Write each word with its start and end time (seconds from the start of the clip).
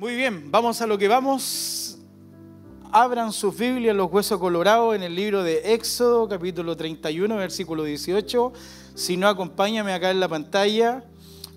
Muy 0.00 0.16
bien, 0.16 0.50
vamos 0.50 0.80
a 0.80 0.86
lo 0.86 0.96
que 0.96 1.08
vamos. 1.08 1.98
Abran 2.90 3.34
sus 3.34 3.54
Biblias, 3.54 3.94
los 3.94 4.10
huesos 4.10 4.40
colorados, 4.40 4.96
en 4.96 5.02
el 5.02 5.14
libro 5.14 5.42
de 5.42 5.74
Éxodo, 5.74 6.26
capítulo 6.26 6.74
31, 6.74 7.36
versículo 7.36 7.84
18. 7.84 8.50
Si 8.94 9.18
no, 9.18 9.28
acompáñame 9.28 9.92
acá 9.92 10.10
en 10.10 10.18
la 10.18 10.26
pantalla. 10.26 11.04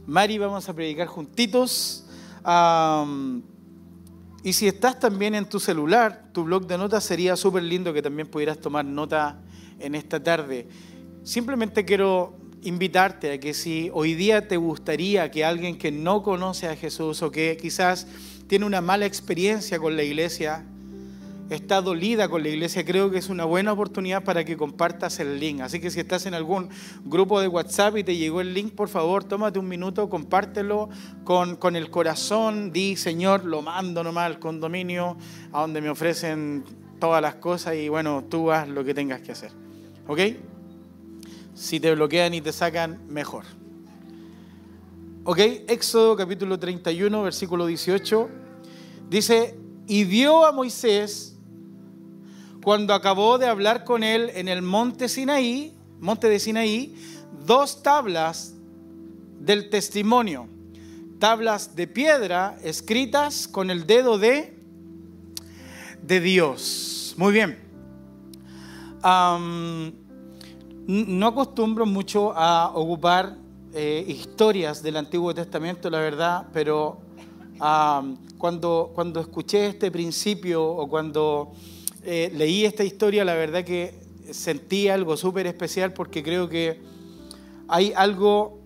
Mari, 0.08 0.40
vamos 0.40 0.68
a 0.68 0.74
predicar 0.74 1.08
juntitos. 1.08 2.04
y 4.44 4.52
si 4.52 4.68
estás 4.68 5.00
también 5.00 5.36
en 5.36 5.48
tu 5.48 5.62
celular, 5.62 6.26
tu 6.34 6.44
blog 6.44 6.68
de 6.68 6.78
notas, 6.78 7.06
sería 7.06 7.38
súper 7.38 7.64
lindo 7.64 7.94
que 7.94 8.02
también 8.02 8.28
pudieras 8.28 8.60
tomar 8.60 8.84
nota 8.84 9.40
en 9.80 9.96
esta 9.96 10.22
tarde. 10.22 10.68
Simplemente 11.24 11.86
quiero 11.86 12.36
invitarte 12.64 13.32
a 13.32 13.40
que 13.40 13.54
si 13.54 13.90
hoy 13.94 14.16
día 14.16 14.48
te 14.48 14.58
gustaría 14.58 15.30
que 15.32 15.46
alguien 15.46 15.78
que 15.78 15.92
no 15.92 16.24
conoce 16.24 16.68
a 16.68 16.76
Jesús 16.76 17.22
o 17.22 17.32
que 17.32 17.58
quizás 17.62 18.08
tiene 18.48 18.66
una 18.66 18.82
mala 18.82 19.06
experiencia 19.06 19.80
con 19.80 19.96
la 19.96 20.04
iglesia, 20.04 20.66
está 21.50 21.82
dolida 21.82 22.30
con 22.30 22.44
la 22.44 22.50
iglesia, 22.50 22.86
creo 22.86 23.12
que 23.12 23.18
es 23.18 23.30
una 23.30 23.46
buena 23.46 23.74
oportunidad 23.74 24.24
para 24.24 24.44
que 24.44 24.58
compartas 24.58 25.20
el 25.20 25.40
link. 25.40 25.62
Así 25.62 25.80
que 25.80 25.92
si 25.92 26.00
estás 26.00 26.26
en 26.26 26.34
algún 26.34 26.70
grupo 27.06 27.40
de 27.42 27.48
WhatsApp 27.48 27.98
y 27.98 28.04
te 28.04 28.16
llegó 28.16 28.42
el 28.42 28.54
link, 28.54 28.74
por 28.74 28.90
favor, 28.90 29.24
tómate 29.24 29.60
un 29.60 29.68
minuto, 29.68 30.10
compártelo 30.10 30.90
con, 31.24 31.56
con 31.56 31.76
el 31.76 31.90
corazón, 31.90 32.72
di, 32.72 32.96
Señor, 32.96 33.46
lo 33.46 33.62
mando 33.62 34.04
nomás 34.04 34.26
al 34.26 34.40
condominio, 34.40 35.18
a 35.52 35.62
donde 35.62 35.82
me 35.82 35.90
ofrecen 35.90 36.64
todas 37.00 37.22
las 37.22 37.36
cosas 37.36 37.76
y 37.76 37.90
bueno, 37.90 38.24
tú 38.30 38.52
haz 38.52 38.68
lo 38.68 38.84
que 38.84 38.94
tengas 38.94 39.22
que 39.22 39.32
hacer. 39.32 39.52
¿Ok? 40.08 40.20
Si 41.54 41.80
te 41.80 41.94
bloquean 41.94 42.34
y 42.34 42.42
te 42.42 42.52
sacan, 42.52 43.00
mejor. 43.08 43.46
Ok, 45.26 45.40
Éxodo 45.68 46.18
capítulo 46.18 46.60
31, 46.60 47.24
versículo 47.24 47.66
18. 47.66 48.30
Dice, 49.10 49.58
y 49.88 50.04
vio 50.04 50.46
a 50.46 50.52
Moisés 50.52 51.38
cuando 52.62 52.94
acabó 52.94 53.38
de 53.38 53.48
hablar 53.48 53.86
con 53.86 54.04
él 54.04 54.32
en 54.36 54.48
el 54.48 54.62
monte 54.62 55.08
Sinaí, 55.08 55.74
monte 56.00 56.28
de 56.28 56.40
Sinaí, 56.40 56.96
dos 57.46 57.82
tablas 57.82 58.56
del 59.40 59.70
testimonio, 59.70 60.48
tablas 61.20 61.76
de 61.76 61.88
piedra 61.88 62.58
escritas 62.62 63.48
con 63.48 63.70
el 63.70 63.88
dedo 63.88 64.18
de, 64.18 64.62
de 66.02 66.20
Dios. 66.20 67.16
Muy 67.18 67.32
bien 67.34 67.64
no 70.88 71.28
acostumbro 71.28 71.86
mucho 71.86 72.34
a 72.36 72.72
ocupar 72.74 73.38
eh, 73.74 74.06
historias 74.08 74.84
del 74.84 74.98
Antiguo 74.98 75.34
Testamento, 75.34 75.90
la 75.90 76.00
verdad, 76.00 76.48
pero 76.54 77.00
cuando, 78.38 78.92
cuando 78.94 79.20
escuché 79.20 79.68
este 79.68 79.90
principio 79.90 80.66
o 80.66 80.88
cuando 80.88 81.54
eh, 82.04 82.32
leí 82.36 82.66
esta 82.66 82.84
historia, 82.84 83.24
la 83.24 83.36
verdad 83.36 83.64
que 83.64 83.96
sentí 84.32 84.90
algo 84.90 85.16
súper 85.18 85.48
especial 85.48 85.94
porque 85.94 86.22
creo 86.22 86.50
que 86.50 86.82
hay 87.68 87.94
algo 87.96 88.60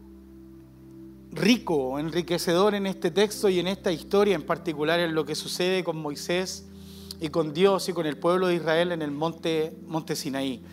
rico, 1.32 2.00
enriquecedor 2.00 2.76
en 2.76 2.88
este 2.88 3.12
texto 3.12 3.50
y 3.50 3.60
en 3.60 3.68
esta 3.68 3.92
historia, 3.92 4.36
en 4.36 4.44
particular 4.44 5.00
en 5.00 5.14
lo 5.14 5.26
que 5.26 5.36
sucede 5.36 5.84
con 5.84 5.98
Moisés 5.98 6.66
y 7.22 7.30
con 7.30 7.54
Dios 7.54 7.88
y 7.90 7.94
con 7.94 8.06
el 8.06 8.18
pueblo 8.18 8.48
de 8.48 8.56
Israel 8.56 8.92
en 8.92 9.02
el 9.02 9.12
monte, 9.12 9.78
monte 9.88 10.16
Sinaí. 10.16 10.64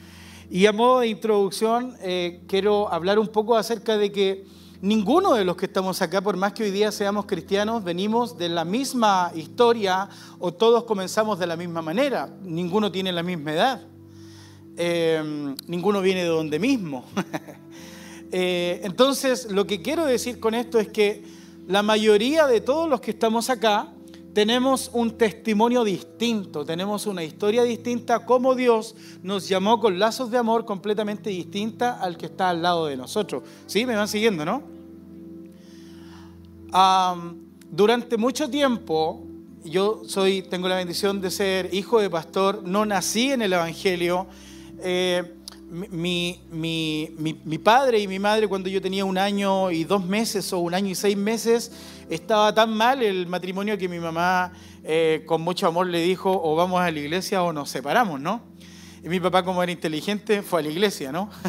Y 0.55 0.67
a 0.67 0.73
modo 0.73 1.01
de 1.01 1.09
introducción, 1.09 1.97
eh, 2.01 2.41
quiero 2.47 2.89
hablar 2.93 3.19
un 3.19 3.27
poco 3.27 3.57
acerca 3.57 3.99
de 3.99 4.13
que 4.13 4.45
ninguno 4.81 5.35
de 5.35 5.45
los 5.45 5.57
que 5.57 5.67
estamos 5.67 6.01
acá, 6.01 6.21
por 6.21 6.37
más 6.37 6.53
que 6.53 6.63
hoy 6.63 6.71
día 6.71 6.93
seamos 6.93 7.27
cristianos, 7.27 7.83
venimos 7.83 8.39
de 8.39 8.49
la 8.51 8.65
misma 8.65 9.33
historia 9.35 10.09
o 10.39 10.55
todos 10.55 10.85
comenzamos 10.85 11.41
de 11.41 11.49
la 11.49 11.57
misma 11.57 11.83
manera. 11.83 12.33
Ninguno 12.45 12.93
tiene 12.93 13.11
la 13.11 13.25
misma 13.25 13.53
edad. 13.53 13.83
Eh, 14.77 15.57
ninguno 15.67 16.01
viene 16.01 16.23
de 16.23 16.29
donde 16.29 16.61
mismo. 16.61 17.05
Eh, 18.37 18.81
entonces, 18.83 19.49
lo 19.53 19.65
que 19.65 19.81
quiero 19.81 20.05
decir 20.07 20.41
con 20.41 20.55
esto 20.55 20.81
es 20.81 20.89
que 20.89 21.23
la 21.69 21.85
mayoría 21.85 22.49
de 22.49 22.61
todos 22.61 22.89
los 22.89 23.01
que 23.01 23.13
estamos 23.13 23.49
acá 23.49 23.94
tenemos 24.35 24.91
un 24.93 25.13
testimonio 25.13 25.85
distinto, 25.85 26.65
tenemos 26.65 27.07
una 27.07 27.23
historia 27.23 27.63
distinta, 27.63 28.27
como 28.27 28.57
Dios 28.57 28.97
nos 29.23 29.49
llamó 29.49 29.81
con 29.81 29.99
lazos 29.99 30.31
de 30.31 30.39
amor 30.39 30.65
completamente 30.65 31.31
distinta 31.31 32.01
al 32.01 32.17
que 32.17 32.27
está 32.27 32.51
al 32.51 32.61
lado 32.61 32.87
de 32.87 32.97
nosotros. 32.97 33.45
¿Sí? 33.67 33.87
¿Me 33.87 33.95
van 33.95 34.09
siguiendo, 34.09 34.45
no? 34.45 34.75
durante 37.71 38.17
mucho 38.17 38.51
tiempo, 38.51 39.23
yo 39.65 40.03
soy, 40.09 40.43
tengo 40.43 40.69
la 40.69 40.75
bendición 40.75 41.21
de 41.21 41.31
ser 41.31 41.73
hijo 41.73 42.01
de 42.01 42.11
pastor, 42.11 42.65
no 42.65 42.85
nací 42.85 43.31
en 43.31 43.43
el 43.43 43.53
Evangelio. 43.53 44.27
Eh, 44.81 45.23
mi, 45.71 46.41
mi, 46.51 47.59
padre 47.59 47.99
y 47.99 48.07
mi 48.07 48.19
madre 48.19 48.47
cuando 48.47 48.69
yo 48.69 48.81
tenía 48.81 49.05
un 49.05 49.19
año 49.19 49.71
y 49.71 49.85
dos 49.85 50.05
meses 50.05 50.53
o 50.53 50.59
un 50.59 50.75
año 50.75 50.91
y 50.91 50.95
seis 50.95 51.17
meses, 51.17 51.73
estaba 52.09 52.55
tan 52.55 52.73
mal 52.73 53.03
el 53.03 53.27
matrimonio 53.27 53.79
que 53.79 53.89
mi 53.89 53.99
mamá 53.99 54.53
eh, 54.83 55.23
con 55.27 55.43
mucho 55.43 55.67
amor 55.67 55.87
le 55.87 56.03
dijo 56.03 56.31
o 56.43 56.55
vamos 56.57 56.81
a 56.81 56.91
la 56.91 56.99
iglesia 56.99 57.43
o 57.43 57.53
nos 57.53 57.71
separamos, 57.71 58.21
¿no? 58.21 58.43
Y 59.03 59.09
mi 59.09 59.21
papá 59.21 59.43
como 59.43 59.63
era 59.63 59.73
inteligente 59.73 60.43
fue 60.43 60.61
a 60.61 60.63
la 60.65 60.71
iglesia, 60.71 61.13
¿no? 61.13 61.31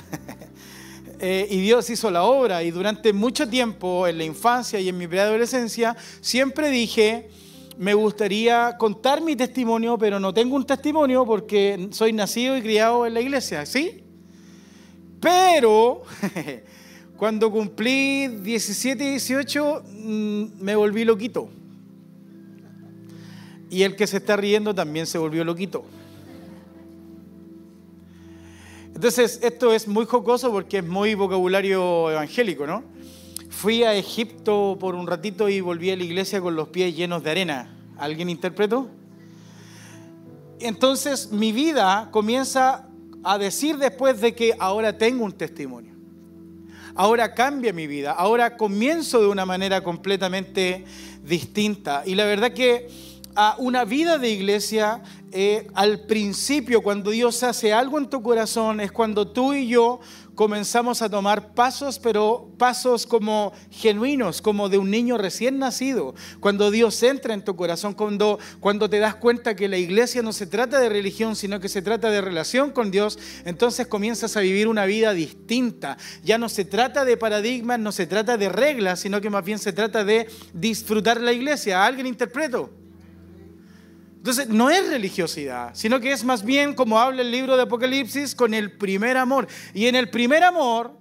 Eh, 1.18 1.48
y 1.50 1.62
Dios 1.62 1.90
hizo 1.90 2.12
la 2.12 2.24
obra 2.24 2.62
y 2.62 2.72
durante 2.72 3.14
mucho 3.14 3.48
tiempo 3.48 4.06
en 4.06 4.18
la 4.18 4.26
infancia 4.26 4.82
y 4.82 4.90
en 4.90 4.98
mi 4.98 5.08
preadolescencia 5.08 5.96
siempre 6.20 6.70
dije, 6.70 7.30
me 7.78 7.94
gustaría 7.94 8.76
contar 8.78 9.22
mi 9.22 9.36
testimonio, 9.38 9.98
pero 9.98 10.20
no 10.20 10.34
tengo 10.34 10.58
un 10.58 10.66
testimonio 10.66 11.26
porque 11.26 11.88
soy 11.92 12.12
nacido 12.12 12.58
y 12.58 12.62
criado 12.62 13.06
en 13.06 13.14
la 13.14 13.22
iglesia, 13.22 13.66
¿sí? 13.66 14.04
Pero 15.22 16.04
cuando 17.18 17.52
cumplí 17.52 18.28
17 18.28 19.04
y 19.04 19.10
18 19.12 19.84
mm, 19.84 20.44
me 20.60 20.76
volví 20.76 21.06
loquito. 21.06 21.50
Y 23.70 23.84
el 23.84 23.96
que 23.96 24.08
se 24.08 24.18
está 24.18 24.36
riendo 24.36 24.76
también 24.76 25.06
se 25.06 25.18
volvió 25.18 25.44
loquito. 25.44 25.86
Entonces, 28.94 29.40
esto 29.44 29.74
es 29.74 29.88
muy 29.88 30.06
jocoso 30.06 30.52
porque 30.52 30.78
es 30.78 30.86
muy 30.86 31.16
vocabulario 31.16 32.12
evangélico, 32.12 32.66
¿no? 32.66 32.84
Fui 33.50 33.84
a 33.84 33.94
Egipto 33.94 34.78
por 34.80 34.96
un 34.96 35.08
ratito 35.08 35.50
y 35.50 35.62
volví 35.62 35.92
a 35.92 35.98
la 35.98 36.04
iglesia 36.04 36.42
con 36.42 36.56
los 36.56 36.70
pies 36.70 36.96
llenos 36.96 37.24
de 37.24 37.32
arena. 37.32 37.76
¿Alguien 37.98 38.30
interpretó? 38.30 38.90
Entonces 40.60 41.32
mi 41.32 41.52
vida 41.52 42.10
comienza 42.12 42.88
a 43.24 43.38
decir 43.38 43.78
después 43.78 44.22
de 44.22 44.34
que 44.34 44.54
ahora 44.60 44.98
tengo 44.98 45.26
un 45.26 45.34
testimonio. 45.34 45.95
Ahora 46.96 47.34
cambia 47.34 47.74
mi 47.74 47.88
vida, 47.88 48.14
ahora 48.14 48.56
comienzo 48.56 49.22
de 49.22 49.28
una 49.28 49.46
manera 49.46 49.82
completamente 49.82 50.86
distinta. 51.24 52.04
Y 52.06 52.16
la 52.16 52.24
verdad 52.24 52.54
que 52.54 52.88
a 53.36 53.56
una 53.58 53.84
vida 53.84 54.18
de 54.18 54.30
iglesia, 54.30 55.02
eh, 55.34 55.68
al 55.74 56.06
principio, 56.06 56.82
cuando 56.82 57.12
Dios 57.12 57.44
hace 57.44 57.74
algo 57.74 57.98
en 57.98 58.10
tu 58.10 58.24
corazón, 58.24 58.80
es 58.80 58.94
cuando 58.94 59.28
tú 59.28 59.54
y 59.54 59.68
yo 59.68 60.00
comenzamos 60.36 61.02
a 61.02 61.10
tomar 61.10 61.54
pasos, 61.54 61.98
pero 61.98 62.52
pasos 62.58 63.06
como 63.06 63.54
genuinos, 63.72 64.42
como 64.42 64.70
de 64.70 64.78
un 64.78 64.92
niño 64.92 65.18
recién 65.18 65.58
nacido. 65.58 66.14
Cuando 66.40 66.72
Dios 66.72 67.02
entra 67.04 67.34
en 67.34 67.44
tu 67.44 67.56
corazón, 67.56 67.94
cuando, 67.94 68.38
cuando 68.60 68.90
te 68.90 69.00
das 69.00 69.16
cuenta 69.16 69.56
que 69.56 69.68
la 69.68 69.78
iglesia 69.78 70.22
no 70.22 70.34
se 70.34 70.46
trata 70.46 70.80
de 70.80 70.90
religión, 70.90 71.36
sino 71.36 71.60
que 71.60 71.70
se 71.70 71.82
trata 71.82 72.10
de 72.10 72.22
relación 72.22 72.72
con 72.72 72.92
Dios, 72.92 73.18
entonces 73.46 73.88
comienzas 73.88 74.38
a 74.38 74.42
vivir 74.42 74.68
una 74.68 74.86
vida 74.86 75.14
distinta. 75.14 75.98
Ya 76.24 76.38
no 76.38 76.50
se 76.50 76.66
trata 76.66 77.06
de 77.06 77.18
paradigmas, 77.18 77.80
no 77.80 77.92
se 77.92 78.06
trata 78.06 78.38
de 78.38 78.50
reglas, 78.50 79.00
sino 79.00 79.22
que 79.22 79.30
más 79.30 79.44
bien 79.44 79.60
se 79.60 79.74
trata 79.74 80.04
de 80.04 80.30
disfrutar 80.54 81.22
la 81.22 81.34
iglesia. 81.34 81.86
¿Alguien 81.86 82.08
interpreto? 82.08 82.85
Entonces, 84.26 84.50
no 84.50 84.72
es 84.72 84.90
religiosidad, 84.90 85.70
sino 85.76 86.00
que 86.00 86.12
es 86.12 86.24
más 86.24 86.44
bien 86.44 86.74
como 86.74 87.00
habla 87.00 87.22
el 87.22 87.30
libro 87.30 87.56
de 87.56 87.62
Apocalipsis 87.62 88.34
con 88.34 88.56
el 88.56 88.72
primer 88.72 89.18
amor. 89.18 89.48
Y 89.72 89.86
en 89.86 89.94
el 89.94 90.10
primer 90.10 90.44
amor, 90.44 90.98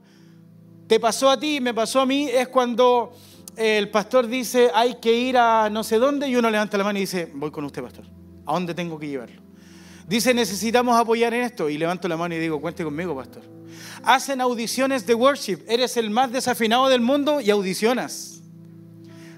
te 0.86 1.00
pasó 1.00 1.30
a 1.30 1.40
ti, 1.40 1.58
me 1.58 1.72
pasó 1.72 2.02
a 2.02 2.04
mí, 2.04 2.28
es 2.28 2.48
cuando 2.48 3.16
el 3.56 3.88
pastor 3.88 4.26
dice, 4.26 4.70
hay 4.74 4.96
que 5.00 5.10
ir 5.10 5.38
a 5.38 5.70
no 5.70 5.82
sé 5.82 5.96
dónde, 5.96 6.28
y 6.28 6.36
uno 6.36 6.50
levanta 6.50 6.76
la 6.76 6.84
mano 6.84 6.98
y 6.98 7.00
dice, 7.00 7.30
voy 7.34 7.50
con 7.50 7.64
usted, 7.64 7.82
pastor. 7.82 8.04
¿A 8.44 8.52
dónde 8.52 8.74
tengo 8.74 8.98
que 8.98 9.08
llevarlo? 9.08 9.40
Dice, 10.06 10.34
necesitamos 10.34 10.94
apoyar 10.94 11.32
en 11.32 11.44
esto. 11.44 11.70
Y 11.70 11.78
levanto 11.78 12.06
la 12.08 12.18
mano 12.18 12.34
y 12.34 12.38
digo, 12.38 12.60
cuente 12.60 12.84
conmigo, 12.84 13.16
pastor. 13.16 13.42
Hacen 14.02 14.42
audiciones 14.42 15.06
de 15.06 15.14
worship. 15.14 15.60
Eres 15.66 15.96
el 15.96 16.10
más 16.10 16.30
desafinado 16.30 16.90
del 16.90 17.00
mundo 17.00 17.40
y 17.40 17.48
audicionas 17.48 18.33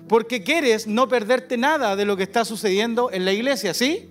porque 0.09 0.43
quieres 0.43 0.87
no 0.87 1.09
perderte 1.09 1.57
nada 1.57 1.97
de 1.97 2.05
lo 2.05 2.17
que 2.17 2.23
está 2.23 2.45
sucediendo 2.45 3.11
en 3.13 3.25
la 3.25 3.33
iglesia, 3.33 3.75
¿sí? 3.75 4.11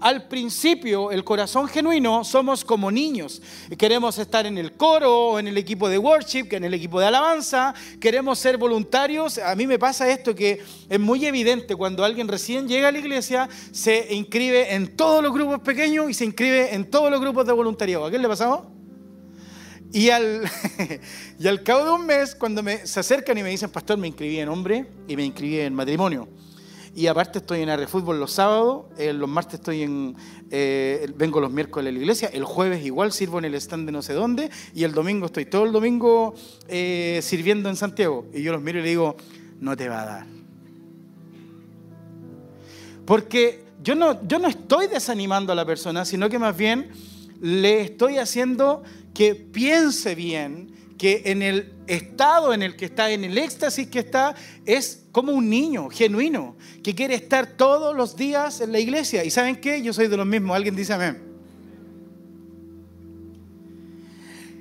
al 0.00 0.28
principio, 0.28 1.10
el 1.10 1.24
corazón 1.24 1.68
genuino, 1.68 2.24
somos 2.24 2.64
como 2.64 2.90
niños. 2.90 3.42
Queremos 3.78 4.18
estar 4.18 4.46
en 4.46 4.58
el 4.58 4.72
coro, 4.72 5.28
o 5.28 5.38
en 5.38 5.48
el 5.48 5.56
equipo 5.56 5.88
de 5.88 5.98
worship, 5.98 6.48
en 6.50 6.64
el 6.64 6.74
equipo 6.74 7.00
de 7.00 7.06
alabanza, 7.06 7.74
queremos 8.00 8.38
ser 8.38 8.56
voluntarios. 8.58 9.38
A 9.38 9.54
mí 9.54 9.66
me 9.66 9.78
pasa 9.78 10.08
esto 10.10 10.34
que 10.34 10.62
es 10.88 11.00
muy 11.00 11.24
evidente 11.26 11.74
cuando 11.74 12.04
alguien 12.04 12.28
recién 12.28 12.68
llega 12.68 12.88
a 12.88 12.92
la 12.92 12.98
iglesia, 12.98 13.48
se 13.72 14.14
inscribe 14.14 14.74
en 14.74 14.96
todos 14.96 15.22
los 15.22 15.32
grupos 15.32 15.60
pequeños 15.60 16.10
y 16.10 16.14
se 16.14 16.24
inscribe 16.24 16.74
en 16.74 16.90
todos 16.90 17.10
los 17.10 17.20
grupos 17.20 17.46
de 17.46 17.52
voluntariado. 17.52 18.06
¿A 18.06 18.10
quién 18.10 18.22
le 18.22 18.28
pasamos? 18.28 18.75
Y 19.92 20.10
al, 20.10 20.42
y 21.38 21.46
al 21.46 21.62
cabo 21.62 21.84
de 21.84 21.90
un 21.90 22.06
mes, 22.06 22.34
cuando 22.34 22.62
me, 22.62 22.86
se 22.86 23.00
acercan 23.00 23.38
y 23.38 23.42
me 23.42 23.50
dicen, 23.50 23.70
pastor, 23.70 23.98
me 23.98 24.08
inscribí 24.08 24.38
en 24.38 24.48
hombre 24.48 24.86
y 25.08 25.16
me 25.16 25.24
inscribí 25.24 25.60
en 25.60 25.74
matrimonio. 25.74 26.28
Y 26.94 27.08
aparte 27.08 27.40
estoy 27.40 27.60
en 27.60 27.68
Arre 27.68 27.86
Fútbol 27.86 28.18
los 28.18 28.32
sábados, 28.32 28.86
eh, 28.96 29.12
los 29.12 29.28
martes 29.28 29.60
estoy 29.60 29.82
en, 29.82 30.16
eh, 30.50 31.06
vengo 31.14 31.40
los 31.40 31.52
miércoles 31.52 31.90
a 31.90 31.92
la 31.92 31.98
iglesia, 31.98 32.30
el 32.32 32.44
jueves 32.44 32.86
igual 32.86 33.12
sirvo 33.12 33.38
en 33.38 33.44
el 33.44 33.54
stand 33.54 33.84
de 33.84 33.92
no 33.92 34.00
sé 34.00 34.14
dónde, 34.14 34.50
y 34.74 34.82
el 34.82 34.92
domingo 34.92 35.26
estoy 35.26 35.44
todo 35.44 35.64
el 35.64 35.72
domingo 35.72 36.34
eh, 36.68 37.20
sirviendo 37.22 37.68
en 37.68 37.76
Santiago. 37.76 38.24
Y 38.32 38.42
yo 38.42 38.52
los 38.52 38.62
miro 38.62 38.78
y 38.78 38.82
le 38.82 38.88
digo, 38.88 39.14
no 39.60 39.76
te 39.76 39.90
va 39.90 40.02
a 40.02 40.06
dar. 40.06 40.26
Porque 43.04 43.62
yo 43.82 43.94
no, 43.94 44.26
yo 44.26 44.38
no 44.38 44.48
estoy 44.48 44.86
desanimando 44.86 45.52
a 45.52 45.54
la 45.54 45.66
persona, 45.66 46.06
sino 46.06 46.30
que 46.30 46.38
más 46.38 46.56
bien 46.56 46.90
le 47.40 47.80
estoy 47.82 48.18
haciendo 48.18 48.82
que 49.14 49.34
piense 49.34 50.14
bien, 50.14 50.72
que 50.98 51.22
en 51.26 51.42
el 51.42 51.74
estado 51.86 52.54
en 52.54 52.62
el 52.62 52.76
que 52.76 52.86
está, 52.86 53.10
en 53.10 53.24
el 53.24 53.36
éxtasis 53.38 53.88
que 53.88 54.00
está, 54.00 54.34
es 54.64 55.04
como 55.12 55.32
un 55.32 55.48
niño 55.48 55.88
genuino, 55.88 56.56
que 56.82 56.94
quiere 56.94 57.14
estar 57.14 57.56
todos 57.56 57.94
los 57.94 58.16
días 58.16 58.60
en 58.60 58.72
la 58.72 58.78
iglesia. 58.78 59.24
¿Y 59.24 59.30
saben 59.30 59.56
qué? 59.56 59.82
Yo 59.82 59.92
soy 59.92 60.08
de 60.08 60.16
los 60.16 60.26
mismos. 60.26 60.56
Alguien 60.56 60.76
dice 60.76 60.92
amén. 60.92 61.25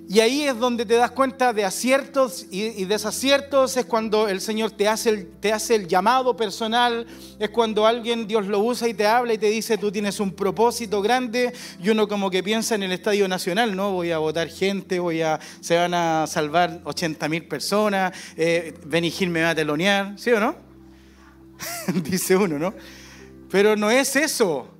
Y 0.07 0.19
ahí 0.19 0.43
es 0.43 0.57
donde 0.59 0.85
te 0.85 0.95
das 0.95 1.09
cuenta 1.11 1.51
de 1.51 1.65
aciertos 1.65 2.45
y, 2.51 2.85
desaciertos, 2.85 3.75
es 3.75 3.85
cuando 3.85 4.27
el 4.27 4.39
Señor 4.39 4.69
te 4.71 4.87
hace 4.87 5.09
el, 5.09 5.27
te 5.39 5.51
hace 5.51 5.75
el 5.75 5.87
llamado 5.87 6.37
personal, 6.37 7.07
es 7.39 7.49
cuando 7.49 7.87
alguien, 7.87 8.27
Dios 8.27 8.45
lo 8.45 8.59
usa 8.59 8.87
y 8.87 8.93
te 8.93 9.07
habla 9.07 9.33
y 9.33 9.39
te 9.39 9.47
dice, 9.47 9.79
tú 9.79 9.91
tienes 9.91 10.19
un 10.19 10.31
propósito 10.31 11.01
grande, 11.01 11.53
y 11.81 11.89
uno 11.89 12.07
como 12.07 12.29
que 12.29 12.43
piensa 12.43 12.75
en 12.75 12.83
el 12.83 12.91
Estadio 12.91 13.27
Nacional, 13.27 13.75
¿no? 13.75 13.93
Voy 13.93 14.11
a 14.11 14.19
votar 14.19 14.47
gente, 14.49 14.99
voy 14.99 15.23
a, 15.23 15.39
se 15.59 15.75
van 15.75 15.95
a 15.95 16.27
salvar 16.27 16.81
80 16.83 17.27
mil 17.27 17.47
personas, 17.47 18.15
eh, 18.37 18.75
me 19.27 19.41
va 19.41 19.49
a 19.49 19.55
telonear, 19.55 20.13
¿sí 20.19 20.31
o 20.31 20.39
no? 20.39 20.55
dice 22.03 22.37
uno, 22.37 22.59
¿no? 22.59 22.75
Pero 23.49 23.75
no 23.75 23.89
es 23.89 24.15
eso 24.15 24.74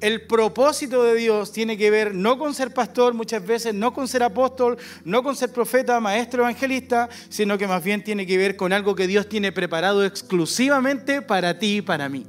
el 0.00 0.26
propósito 0.26 1.02
de 1.02 1.14
Dios 1.14 1.52
tiene 1.52 1.76
que 1.76 1.90
ver 1.90 2.14
no 2.14 2.38
con 2.38 2.54
ser 2.54 2.72
pastor 2.72 3.14
muchas 3.14 3.44
veces, 3.44 3.74
no 3.74 3.92
con 3.92 4.06
ser 4.06 4.22
apóstol, 4.22 4.78
no 5.04 5.22
con 5.22 5.34
ser 5.34 5.52
profeta, 5.52 5.98
maestro, 6.00 6.42
evangelista, 6.42 7.08
sino 7.28 7.58
que 7.58 7.66
más 7.66 7.82
bien 7.82 8.04
tiene 8.04 8.26
que 8.26 8.36
ver 8.36 8.56
con 8.56 8.72
algo 8.72 8.94
que 8.94 9.06
Dios 9.06 9.28
tiene 9.28 9.50
preparado 9.50 10.04
exclusivamente 10.04 11.22
para 11.22 11.58
ti 11.58 11.78
y 11.78 11.82
para 11.82 12.08
mí. 12.08 12.26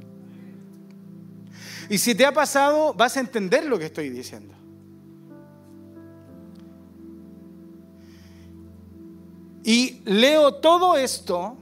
Y 1.88 1.98
si 1.98 2.14
te 2.14 2.24
ha 2.24 2.32
pasado, 2.32 2.94
vas 2.94 3.16
a 3.16 3.20
entender 3.20 3.64
lo 3.64 3.78
que 3.78 3.86
estoy 3.86 4.10
diciendo. 4.10 4.54
Y 9.62 10.00
leo 10.04 10.54
todo 10.54 10.96
esto 10.96 11.56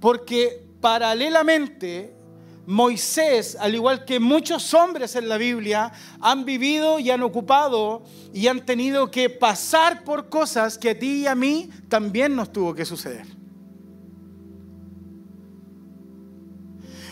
porque 0.00 0.64
paralelamente 0.80 2.13
Moisés, 2.66 3.56
al 3.60 3.74
igual 3.74 4.04
que 4.04 4.18
muchos 4.18 4.72
hombres 4.72 5.16
en 5.16 5.28
la 5.28 5.36
Biblia, 5.36 5.92
han 6.20 6.44
vivido 6.44 6.98
y 6.98 7.10
han 7.10 7.22
ocupado 7.22 8.02
y 8.32 8.46
han 8.46 8.64
tenido 8.64 9.10
que 9.10 9.28
pasar 9.28 10.04
por 10.04 10.28
cosas 10.28 10.78
que 10.78 10.90
a 10.90 10.98
ti 10.98 11.22
y 11.22 11.26
a 11.26 11.34
mí 11.34 11.68
también 11.88 12.34
nos 12.34 12.52
tuvo 12.52 12.74
que 12.74 12.84
suceder. 12.84 13.26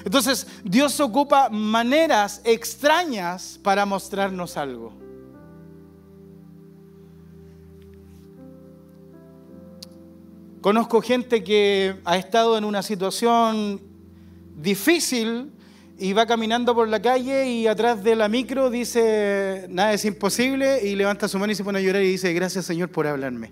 Entonces, 0.04 0.46
Dios 0.64 0.98
ocupa 1.00 1.48
maneras 1.48 2.40
extrañas 2.44 3.60
para 3.62 3.86
mostrarnos 3.86 4.56
algo. 4.56 4.92
Conozco 10.60 11.02
gente 11.02 11.44
que 11.44 12.00
ha 12.04 12.16
estado 12.16 12.56
en 12.56 12.64
una 12.64 12.82
situación 12.82 13.91
difícil 14.62 15.50
y 15.98 16.12
va 16.12 16.26
caminando 16.26 16.74
por 16.74 16.88
la 16.88 17.02
calle 17.02 17.48
y 17.50 17.66
atrás 17.66 18.02
de 18.02 18.16
la 18.16 18.28
micro 18.28 18.70
dice, 18.70 19.66
nada 19.68 19.92
es 19.92 20.04
imposible 20.04 20.86
y 20.86 20.94
levanta 20.96 21.28
su 21.28 21.38
mano 21.38 21.52
y 21.52 21.54
se 21.54 21.64
pone 21.64 21.78
a 21.78 21.82
llorar 21.82 22.02
y 22.02 22.08
dice, 22.08 22.32
gracias 22.32 22.64
Señor 22.64 22.90
por 22.90 23.06
hablarme. 23.06 23.50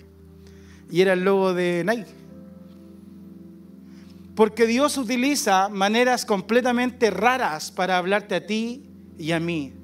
Y 0.90 1.00
era 1.00 1.12
el 1.12 1.24
logo 1.24 1.54
de 1.54 1.84
Nike. 1.86 2.10
Porque 4.34 4.66
Dios 4.66 4.96
utiliza 4.96 5.68
maneras 5.68 6.24
completamente 6.24 7.10
raras 7.10 7.70
para 7.70 7.98
hablarte 7.98 8.34
a 8.34 8.46
ti 8.46 8.88
y 9.18 9.32
a 9.32 9.40
mí. 9.40 9.74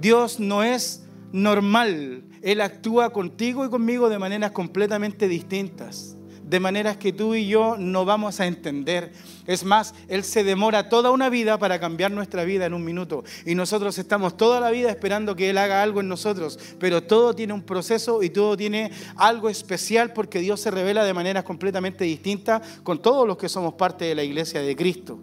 Dios 0.00 0.38
no 0.38 0.62
es 0.62 1.02
normal. 1.32 2.22
Él 2.40 2.60
actúa 2.60 3.10
contigo 3.10 3.64
y 3.66 3.70
conmigo 3.70 4.08
de 4.08 4.18
maneras 4.18 4.52
completamente 4.52 5.26
distintas 5.26 6.17
de 6.48 6.60
maneras 6.60 6.96
que 6.96 7.12
tú 7.12 7.34
y 7.34 7.46
yo 7.46 7.76
no 7.78 8.04
vamos 8.04 8.40
a 8.40 8.46
entender. 8.46 9.12
Es 9.46 9.64
más, 9.64 9.94
Él 10.08 10.24
se 10.24 10.44
demora 10.44 10.88
toda 10.88 11.10
una 11.10 11.28
vida 11.28 11.58
para 11.58 11.78
cambiar 11.78 12.10
nuestra 12.10 12.44
vida 12.44 12.64
en 12.64 12.72
un 12.72 12.84
minuto. 12.84 13.22
Y 13.44 13.54
nosotros 13.54 13.98
estamos 13.98 14.36
toda 14.36 14.58
la 14.58 14.70
vida 14.70 14.90
esperando 14.90 15.36
que 15.36 15.50
Él 15.50 15.58
haga 15.58 15.82
algo 15.82 16.00
en 16.00 16.08
nosotros. 16.08 16.58
Pero 16.78 17.02
todo 17.02 17.34
tiene 17.34 17.52
un 17.52 17.62
proceso 17.62 18.22
y 18.22 18.30
todo 18.30 18.56
tiene 18.56 18.90
algo 19.16 19.50
especial 19.50 20.14
porque 20.14 20.40
Dios 20.40 20.60
se 20.60 20.70
revela 20.70 21.04
de 21.04 21.12
maneras 21.12 21.44
completamente 21.44 22.04
distintas 22.04 22.62
con 22.82 23.02
todos 23.02 23.26
los 23.26 23.36
que 23.36 23.48
somos 23.48 23.74
parte 23.74 24.06
de 24.06 24.14
la 24.14 24.22
iglesia 24.22 24.62
de 24.62 24.74
Cristo. 24.74 25.18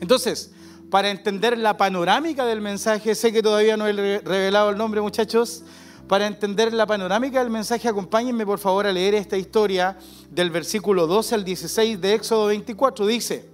Entonces, 0.00 0.52
para 0.90 1.10
entender 1.10 1.56
la 1.56 1.78
panorámica 1.78 2.44
del 2.44 2.60
mensaje, 2.60 3.14
sé 3.14 3.32
que 3.32 3.42
todavía 3.42 3.76
no 3.78 3.86
he 3.88 3.92
revelado 4.20 4.68
el 4.70 4.76
nombre, 4.76 5.00
muchachos. 5.00 5.64
Para 6.08 6.26
entender 6.26 6.72
la 6.74 6.86
panorámica 6.86 7.40
del 7.40 7.50
mensaje, 7.50 7.88
acompáñenme 7.88 8.44
por 8.44 8.58
favor 8.58 8.86
a 8.86 8.92
leer 8.92 9.14
esta 9.14 9.38
historia 9.38 9.96
del 10.30 10.50
versículo 10.50 11.06
12 11.06 11.34
al 11.34 11.44
16 11.44 12.00
de 12.00 12.14
Éxodo 12.14 12.46
24. 12.46 13.06
Dice, 13.06 13.48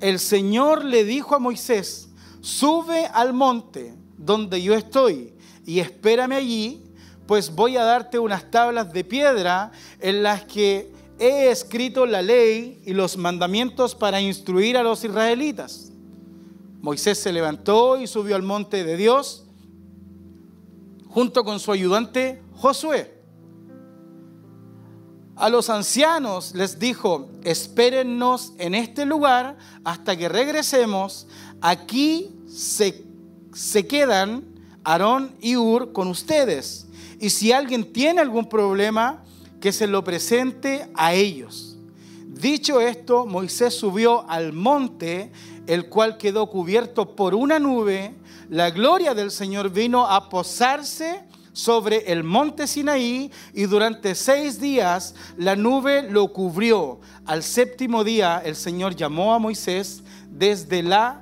el 0.00 0.18
Señor 0.18 0.84
le 0.84 1.04
dijo 1.04 1.36
a 1.36 1.38
Moisés, 1.38 2.08
sube 2.40 3.06
al 3.06 3.32
monte 3.32 3.94
donde 4.16 4.60
yo 4.60 4.74
estoy 4.74 5.34
y 5.64 5.78
espérame 5.78 6.32
allí, 6.32 6.82
pues 7.26 7.54
voy 7.54 7.76
a 7.76 7.84
darte 7.84 8.18
unas 8.18 8.50
tablas 8.50 8.92
de 8.92 9.04
piedra 9.04 9.70
en 10.00 10.24
las 10.24 10.44
que 10.44 10.92
he 11.20 11.50
escrito 11.50 12.06
la 12.06 12.22
ley 12.22 12.82
y 12.86 12.92
los 12.92 13.16
mandamientos 13.16 13.94
para 13.94 14.20
instruir 14.20 14.76
a 14.76 14.82
los 14.82 15.04
israelitas. 15.04 15.92
Moisés 16.80 17.18
se 17.18 17.32
levantó 17.32 18.00
y 18.00 18.08
subió 18.08 18.34
al 18.34 18.42
monte 18.42 18.82
de 18.82 18.96
Dios 18.96 19.47
junto 21.18 21.42
con 21.42 21.58
su 21.58 21.72
ayudante 21.72 22.40
Josué. 22.54 23.12
A 25.34 25.48
los 25.48 25.68
ancianos 25.68 26.54
les 26.54 26.78
dijo, 26.78 27.28
espérennos 27.42 28.52
en 28.56 28.76
este 28.76 29.04
lugar 29.04 29.58
hasta 29.82 30.16
que 30.16 30.28
regresemos. 30.28 31.26
Aquí 31.60 32.36
se, 32.46 33.04
se 33.52 33.84
quedan 33.88 34.44
Aarón 34.84 35.34
y 35.40 35.56
Ur 35.56 35.92
con 35.92 36.06
ustedes. 36.06 36.86
Y 37.18 37.30
si 37.30 37.50
alguien 37.50 37.92
tiene 37.92 38.20
algún 38.20 38.48
problema, 38.48 39.24
que 39.60 39.72
se 39.72 39.88
lo 39.88 40.04
presente 40.04 40.88
a 40.94 41.14
ellos. 41.14 41.78
Dicho 42.28 42.80
esto, 42.80 43.26
Moisés 43.26 43.74
subió 43.74 44.24
al 44.30 44.52
monte, 44.52 45.32
el 45.66 45.88
cual 45.88 46.16
quedó 46.16 46.48
cubierto 46.48 47.16
por 47.16 47.34
una 47.34 47.58
nube 47.58 48.14
la 48.48 48.70
gloria 48.70 49.14
del 49.14 49.30
Señor 49.30 49.70
vino 49.70 50.06
a 50.06 50.28
posarse 50.28 51.24
sobre 51.52 52.12
el 52.12 52.22
monte 52.22 52.66
Sinaí 52.66 53.30
y 53.52 53.64
durante 53.64 54.14
seis 54.14 54.60
días 54.60 55.14
la 55.36 55.56
nube 55.56 56.08
lo 56.08 56.32
cubrió. 56.32 57.00
Al 57.26 57.42
séptimo 57.42 58.04
día 58.04 58.40
el 58.44 58.56
Señor 58.56 58.94
llamó 58.94 59.34
a 59.34 59.38
Moisés 59.38 60.02
desde 60.30 60.82
la 60.82 61.20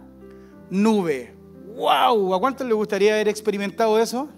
nube. 0.71 1.35
¡Wow! 1.75 2.35
¿A 2.35 2.40
cuántos 2.40 2.66
le 2.66 2.75
gustaría 2.75 3.14
haber 3.14 3.28
experimentado 3.28 3.99
eso? 3.99 4.28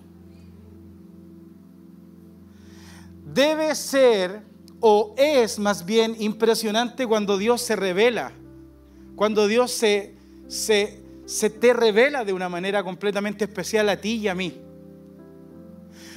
Debe 3.24 3.74
ser 3.74 4.42
o 4.80 5.14
es 5.16 5.58
más 5.58 5.84
bien 5.84 6.16
impresionante 6.18 7.06
cuando 7.06 7.36
Dios 7.36 7.60
se 7.60 7.76
revela, 7.76 8.32
cuando 9.16 9.46
Dios 9.46 9.72
se, 9.72 10.16
se 10.46 11.07
se 11.28 11.50
te 11.50 11.74
revela 11.74 12.24
de 12.24 12.32
una 12.32 12.48
manera 12.48 12.82
completamente 12.82 13.44
especial 13.44 13.90
a 13.90 14.00
ti 14.00 14.14
y 14.14 14.28
a 14.28 14.34
mí. 14.34 14.54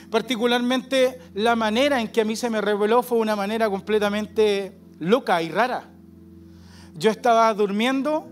Particularmente 0.09 1.19
la 1.33 1.57
manera 1.57 1.99
en 1.99 2.07
que 2.07 2.21
a 2.21 2.25
mí 2.25 2.37
se 2.37 2.49
me 2.49 2.61
reveló 2.61 3.03
fue 3.03 3.17
una 3.17 3.35
manera 3.35 3.69
completamente 3.69 4.71
loca 4.99 5.41
y 5.41 5.49
rara. 5.49 5.89
Yo 6.95 7.11
estaba 7.11 7.53
durmiendo 7.53 8.29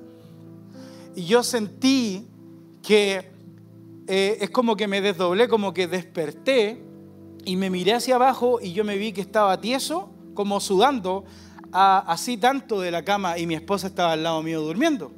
y 1.17 1.25
yo 1.25 1.43
sentí 1.43 2.29
que 2.81 3.29
eh, 4.07 4.37
es 4.39 4.49
como 4.49 4.77
que 4.77 4.87
me 4.87 5.01
desdoblé, 5.01 5.49
como 5.49 5.73
que 5.73 5.85
desperté 5.85 6.81
y 7.43 7.57
me 7.57 7.69
miré 7.69 7.95
hacia 7.95 8.15
abajo 8.15 8.59
y 8.61 8.71
yo 8.71 8.85
me 8.85 8.97
vi 8.97 9.11
que 9.11 9.19
estaba 9.19 9.59
tieso, 9.59 10.11
como 10.33 10.61
sudando, 10.61 11.25
así 11.73 12.37
tanto 12.37 12.79
de 12.79 12.91
la 12.91 13.03
cama 13.03 13.37
y 13.37 13.47
mi 13.47 13.55
esposa 13.55 13.87
estaba 13.87 14.13
al 14.13 14.23
lado 14.23 14.41
mío 14.41 14.61
durmiendo. 14.61 15.11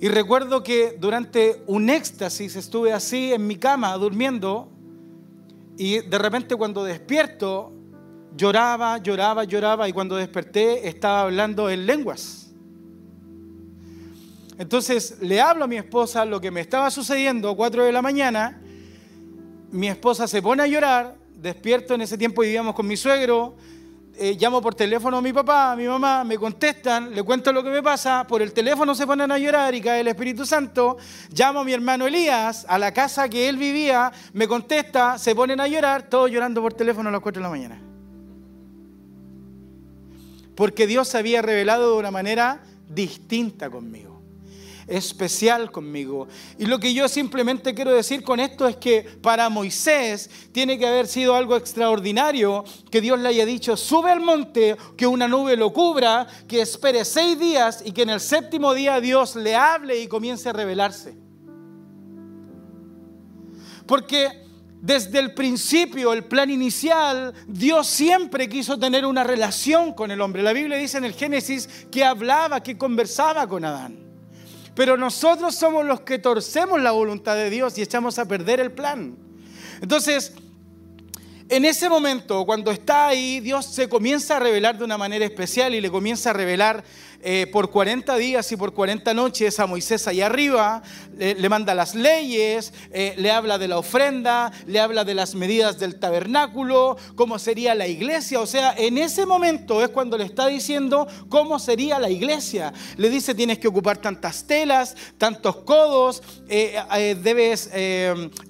Y 0.00 0.08
recuerdo 0.08 0.62
que 0.62 0.96
durante 0.98 1.62
un 1.66 1.90
éxtasis 1.90 2.56
estuve 2.56 2.94
así 2.94 3.34
en 3.34 3.46
mi 3.46 3.56
cama 3.56 3.92
durmiendo 3.98 4.72
y 5.76 6.00
de 6.00 6.18
repente 6.18 6.56
cuando 6.56 6.84
despierto 6.84 7.72
lloraba, 8.34 8.96
lloraba, 8.96 9.44
lloraba 9.44 9.88
y 9.90 9.92
cuando 9.92 10.16
desperté 10.16 10.88
estaba 10.88 11.22
hablando 11.22 11.68
en 11.68 11.84
lenguas. 11.84 12.50
Entonces 14.56 15.18
le 15.20 15.38
hablo 15.38 15.64
a 15.64 15.66
mi 15.66 15.76
esposa 15.76 16.24
lo 16.24 16.40
que 16.40 16.50
me 16.50 16.62
estaba 16.62 16.90
sucediendo 16.90 17.50
a 17.50 17.56
4 17.56 17.84
de 17.84 17.92
la 17.92 18.00
mañana. 18.00 18.58
Mi 19.70 19.88
esposa 19.88 20.26
se 20.26 20.40
pone 20.40 20.62
a 20.62 20.66
llorar, 20.66 21.18
despierto 21.34 21.94
en 21.94 22.00
ese 22.00 22.16
tiempo 22.16 22.40
vivíamos 22.40 22.74
con 22.74 22.86
mi 22.86 22.96
suegro, 22.96 23.54
eh, 24.16 24.36
llamo 24.38 24.60
por 24.60 24.74
teléfono 24.74 25.18
a 25.18 25.22
mi 25.22 25.32
papá, 25.32 25.72
a 25.72 25.76
mi 25.76 25.86
mamá, 25.86 26.24
me 26.24 26.36
contestan, 26.36 27.14
le 27.14 27.22
cuento 27.22 27.52
lo 27.52 27.62
que 27.62 27.70
me 27.70 27.82
pasa, 27.82 28.26
por 28.26 28.42
el 28.42 28.52
teléfono 28.52 28.94
se 28.94 29.06
ponen 29.06 29.30
a 29.30 29.38
llorar 29.38 29.74
y 29.74 29.80
cae 29.80 30.00
el 30.00 30.08
Espíritu 30.08 30.44
Santo, 30.44 30.98
llamo 31.34 31.60
a 31.60 31.64
mi 31.64 31.72
hermano 31.72 32.06
Elías 32.06 32.66
a 32.68 32.78
la 32.78 32.92
casa 32.92 33.28
que 33.28 33.48
él 33.48 33.56
vivía, 33.56 34.12
me 34.32 34.46
contesta, 34.46 35.18
se 35.18 35.34
ponen 35.34 35.60
a 35.60 35.68
llorar, 35.68 36.02
todos 36.02 36.30
llorando 36.30 36.60
por 36.60 36.74
teléfono 36.74 37.08
a 37.08 37.12
las 37.12 37.20
4 37.20 37.40
de 37.40 37.42
la 37.42 37.50
mañana. 37.50 37.80
Porque 40.54 40.86
Dios 40.86 41.08
se 41.08 41.16
había 41.16 41.40
revelado 41.40 41.92
de 41.92 41.98
una 41.98 42.10
manera 42.10 42.60
distinta 42.88 43.70
conmigo 43.70 44.09
especial 44.90 45.70
conmigo. 45.70 46.28
Y 46.58 46.66
lo 46.66 46.78
que 46.78 46.92
yo 46.92 47.08
simplemente 47.08 47.74
quiero 47.74 47.92
decir 47.92 48.22
con 48.22 48.40
esto 48.40 48.66
es 48.66 48.76
que 48.76 49.02
para 49.22 49.48
Moisés 49.48 50.28
tiene 50.52 50.78
que 50.78 50.86
haber 50.86 51.06
sido 51.06 51.34
algo 51.36 51.56
extraordinario 51.56 52.64
que 52.90 53.00
Dios 53.00 53.18
le 53.20 53.28
haya 53.28 53.46
dicho, 53.46 53.76
sube 53.76 54.10
al 54.10 54.20
monte, 54.20 54.76
que 54.96 55.06
una 55.06 55.28
nube 55.28 55.56
lo 55.56 55.72
cubra, 55.72 56.26
que 56.48 56.60
espere 56.60 57.04
seis 57.04 57.38
días 57.38 57.82
y 57.84 57.92
que 57.92 58.02
en 58.02 58.10
el 58.10 58.20
séptimo 58.20 58.74
día 58.74 59.00
Dios 59.00 59.36
le 59.36 59.54
hable 59.54 60.00
y 60.00 60.08
comience 60.08 60.48
a 60.48 60.52
revelarse. 60.52 61.16
Porque 63.86 64.40
desde 64.80 65.18
el 65.18 65.34
principio, 65.34 66.12
el 66.12 66.24
plan 66.24 66.50
inicial, 66.50 67.34
Dios 67.46 67.86
siempre 67.86 68.48
quiso 68.48 68.78
tener 68.78 69.04
una 69.04 69.24
relación 69.24 69.92
con 69.92 70.10
el 70.10 70.20
hombre. 70.20 70.42
La 70.42 70.52
Biblia 70.52 70.78
dice 70.78 70.98
en 70.98 71.04
el 71.04 71.14
Génesis 71.14 71.86
que 71.90 72.04
hablaba, 72.04 72.62
que 72.62 72.78
conversaba 72.78 73.46
con 73.46 73.64
Adán. 73.64 74.09
Pero 74.80 74.96
nosotros 74.96 75.54
somos 75.56 75.84
los 75.84 76.00
que 76.00 76.18
torcemos 76.18 76.80
la 76.80 76.90
voluntad 76.90 77.36
de 77.36 77.50
Dios 77.50 77.76
y 77.76 77.82
echamos 77.82 78.18
a 78.18 78.24
perder 78.24 78.60
el 78.60 78.72
plan. 78.72 79.14
Entonces, 79.82 80.32
en 81.50 81.66
ese 81.66 81.90
momento, 81.90 82.46
cuando 82.46 82.70
está 82.70 83.08
ahí, 83.08 83.40
Dios 83.40 83.66
se 83.66 83.90
comienza 83.90 84.38
a 84.38 84.40
revelar 84.40 84.78
de 84.78 84.84
una 84.84 84.96
manera 84.96 85.26
especial 85.26 85.74
y 85.74 85.82
le 85.82 85.90
comienza 85.90 86.30
a 86.30 86.32
revelar 86.32 86.82
eh, 87.22 87.46
por 87.52 87.70
40 87.70 88.16
días 88.16 88.50
y 88.50 88.56
por 88.56 88.72
40 88.72 89.12
noches 89.12 89.60
a 89.60 89.66
Moisés 89.66 90.06
allá 90.06 90.26
arriba, 90.26 90.82
le, 91.18 91.48
manda 91.50 91.74
las 91.74 91.94
leyes, 91.94 92.72
eh, 92.92 93.14
le 93.18 93.30
habla 93.30 93.58
de 93.58 93.68
la 93.68 93.76
ofrenda, 93.76 94.50
le 94.66 94.80
habla 94.80 95.04
de 95.04 95.12
las 95.12 95.34
medidas 95.34 95.78
del 95.78 95.98
tabernáculo, 95.98 96.96
cómo 97.16 97.38
sería 97.38 97.74
la 97.74 97.86
iglesia. 97.86 98.40
O 98.40 98.46
sea, 98.46 98.74
en 98.74 98.96
ese 98.96 99.26
momento 99.26 99.82
es 99.84 99.90
cuando 99.90 100.16
le 100.16 100.24
está 100.24 100.46
diciendo 100.46 101.06
cómo 101.28 101.58
sería 101.58 101.98
la 101.98 102.08
iglesia. 102.08 102.72
Le 102.96 103.10
dice, 103.10 103.34
tienes 103.34 103.58
que 103.58 103.68
ocupar 103.68 103.98
tantas 103.98 104.44
telas, 104.44 104.96
tantos 105.18 105.56
codos, 105.56 106.22
eh, 106.48 107.16
debes 107.22 107.70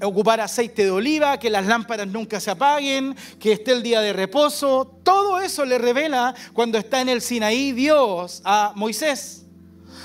ocupar 0.01 0.41
aceite 0.41 0.85
de 0.85 0.91
oliva, 0.93 1.39
que 1.39 1.51
las 1.51 1.67
lámparas 1.67 2.07
nunca 2.07 2.39
se 2.39 2.53
apaguen, 2.53 3.17
que 3.41 3.53
esté 3.53 3.73
el 3.73 3.83
día 3.83 4.01
de 4.01 4.13
reposo. 4.13 5.00
Todo 5.03 5.41
eso 5.41 5.65
le 5.65 5.79
revela 5.79 6.35
cuando 6.53 6.79
está 6.79 7.01
en 7.01 7.09
el 7.09 7.23
Sinaí 7.23 7.73
Dios 7.73 8.43
a 8.45 8.73
Moisés. 8.77 9.47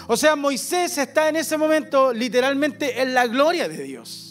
O 0.08 0.16
sea, 0.16 0.36
Moisés 0.36 0.98
está 0.98 1.30
en 1.30 1.36
ese 1.36 1.58
momento 1.58 2.14
literalmente 2.14 3.02
en 3.02 3.14
la 3.14 3.28
gloria 3.28 3.68
de 3.68 3.84
Dios. 3.84 4.26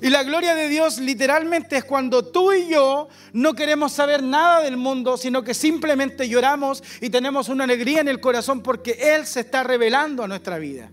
Y 0.00 0.10
la 0.10 0.22
gloria 0.22 0.54
de 0.54 0.68
Dios 0.68 0.98
literalmente 0.98 1.78
es 1.78 1.84
cuando 1.84 2.24
tú 2.24 2.52
y 2.52 2.68
yo 2.68 3.08
no 3.32 3.54
queremos 3.54 3.92
saber 3.92 4.22
nada 4.22 4.62
del 4.62 4.76
mundo, 4.76 5.16
sino 5.16 5.42
que 5.42 5.54
simplemente 5.54 6.28
lloramos 6.28 6.84
y 7.00 7.10
tenemos 7.10 7.48
una 7.48 7.64
alegría 7.64 8.00
en 8.00 8.08
el 8.08 8.20
corazón 8.20 8.62
porque 8.62 8.96
Él 9.14 9.26
se 9.26 9.40
está 9.40 9.64
revelando 9.64 10.22
a 10.22 10.28
nuestra 10.28 10.58
vida. 10.58 10.92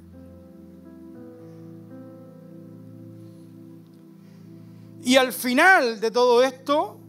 Y 5.03 5.17
al 5.17 5.33
final 5.33 5.99
de 5.99 6.09
todo 6.09 6.43
esto, 6.43 6.99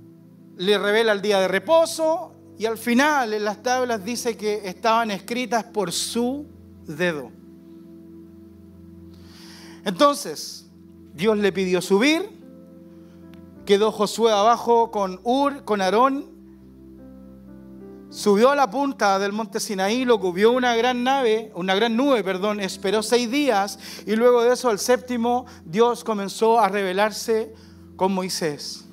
le 0.56 0.78
revela 0.78 1.12
el 1.12 1.22
día 1.22 1.40
de 1.40 1.48
reposo, 1.48 2.32
y 2.58 2.66
al 2.66 2.78
final 2.78 3.34
en 3.34 3.44
las 3.44 3.62
tablas 3.62 4.04
dice 4.04 4.36
que 4.36 4.68
estaban 4.68 5.10
escritas 5.10 5.64
por 5.64 5.92
su 5.92 6.46
dedo. 6.86 7.30
Entonces, 9.84 10.66
Dios 11.14 11.36
le 11.38 11.52
pidió 11.52 11.80
subir, 11.82 12.28
quedó 13.64 13.92
Josué 13.92 14.32
abajo 14.32 14.90
con 14.90 15.20
Ur, 15.22 15.64
con 15.64 15.80
Aarón, 15.82 16.26
subió 18.08 18.50
a 18.50 18.56
la 18.56 18.70
punta 18.70 19.18
del 19.18 19.32
monte 19.32 19.60
Sinaí, 19.60 20.04
lo 20.04 20.18
cubrió 20.18 20.52
una 20.52 20.75
gran 20.75 21.04
nave, 21.04 21.52
una 21.54 21.75
gran 21.75 21.96
nube, 21.96 22.25
perdón, 22.25 22.60
esperó 22.60 23.02
seis 23.02 23.30
días 23.30 23.78
y 24.06 24.16
luego 24.16 24.42
de 24.42 24.54
eso, 24.54 24.70
al 24.70 24.78
séptimo, 24.78 25.44
Dios 25.64 26.02
comenzó 26.02 26.58
a 26.58 26.68
revelarse 26.68 27.52
con 27.96 28.12
Moisés. 28.12 28.85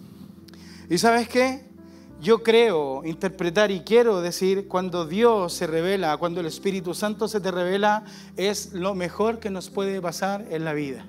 ¿Y 0.94 1.00
sabes 1.00 1.28
qué? 1.28 1.74
yo 2.22 2.44
creo 2.44 3.04
interpretar 3.04 3.72
y 3.72 3.80
quiero 3.80 4.22
decir, 4.22 4.68
cuando 4.68 5.08
Dios 5.08 5.52
se 5.52 5.66
revela, 5.66 6.16
cuando 6.18 6.40
el 6.40 6.46
Espíritu 6.46 6.94
Santo 6.94 7.28
se 7.28 7.42
te 7.42 7.50
revela, 7.50 8.06
es 8.38 8.74
lo 8.74 8.94
mejor 8.94 9.40
que 9.40 9.50
nos 9.50 9.72
puede 9.72 10.00
pasar 10.00 10.46
en 10.52 10.64
la 10.64 10.74
vida. 10.74 11.04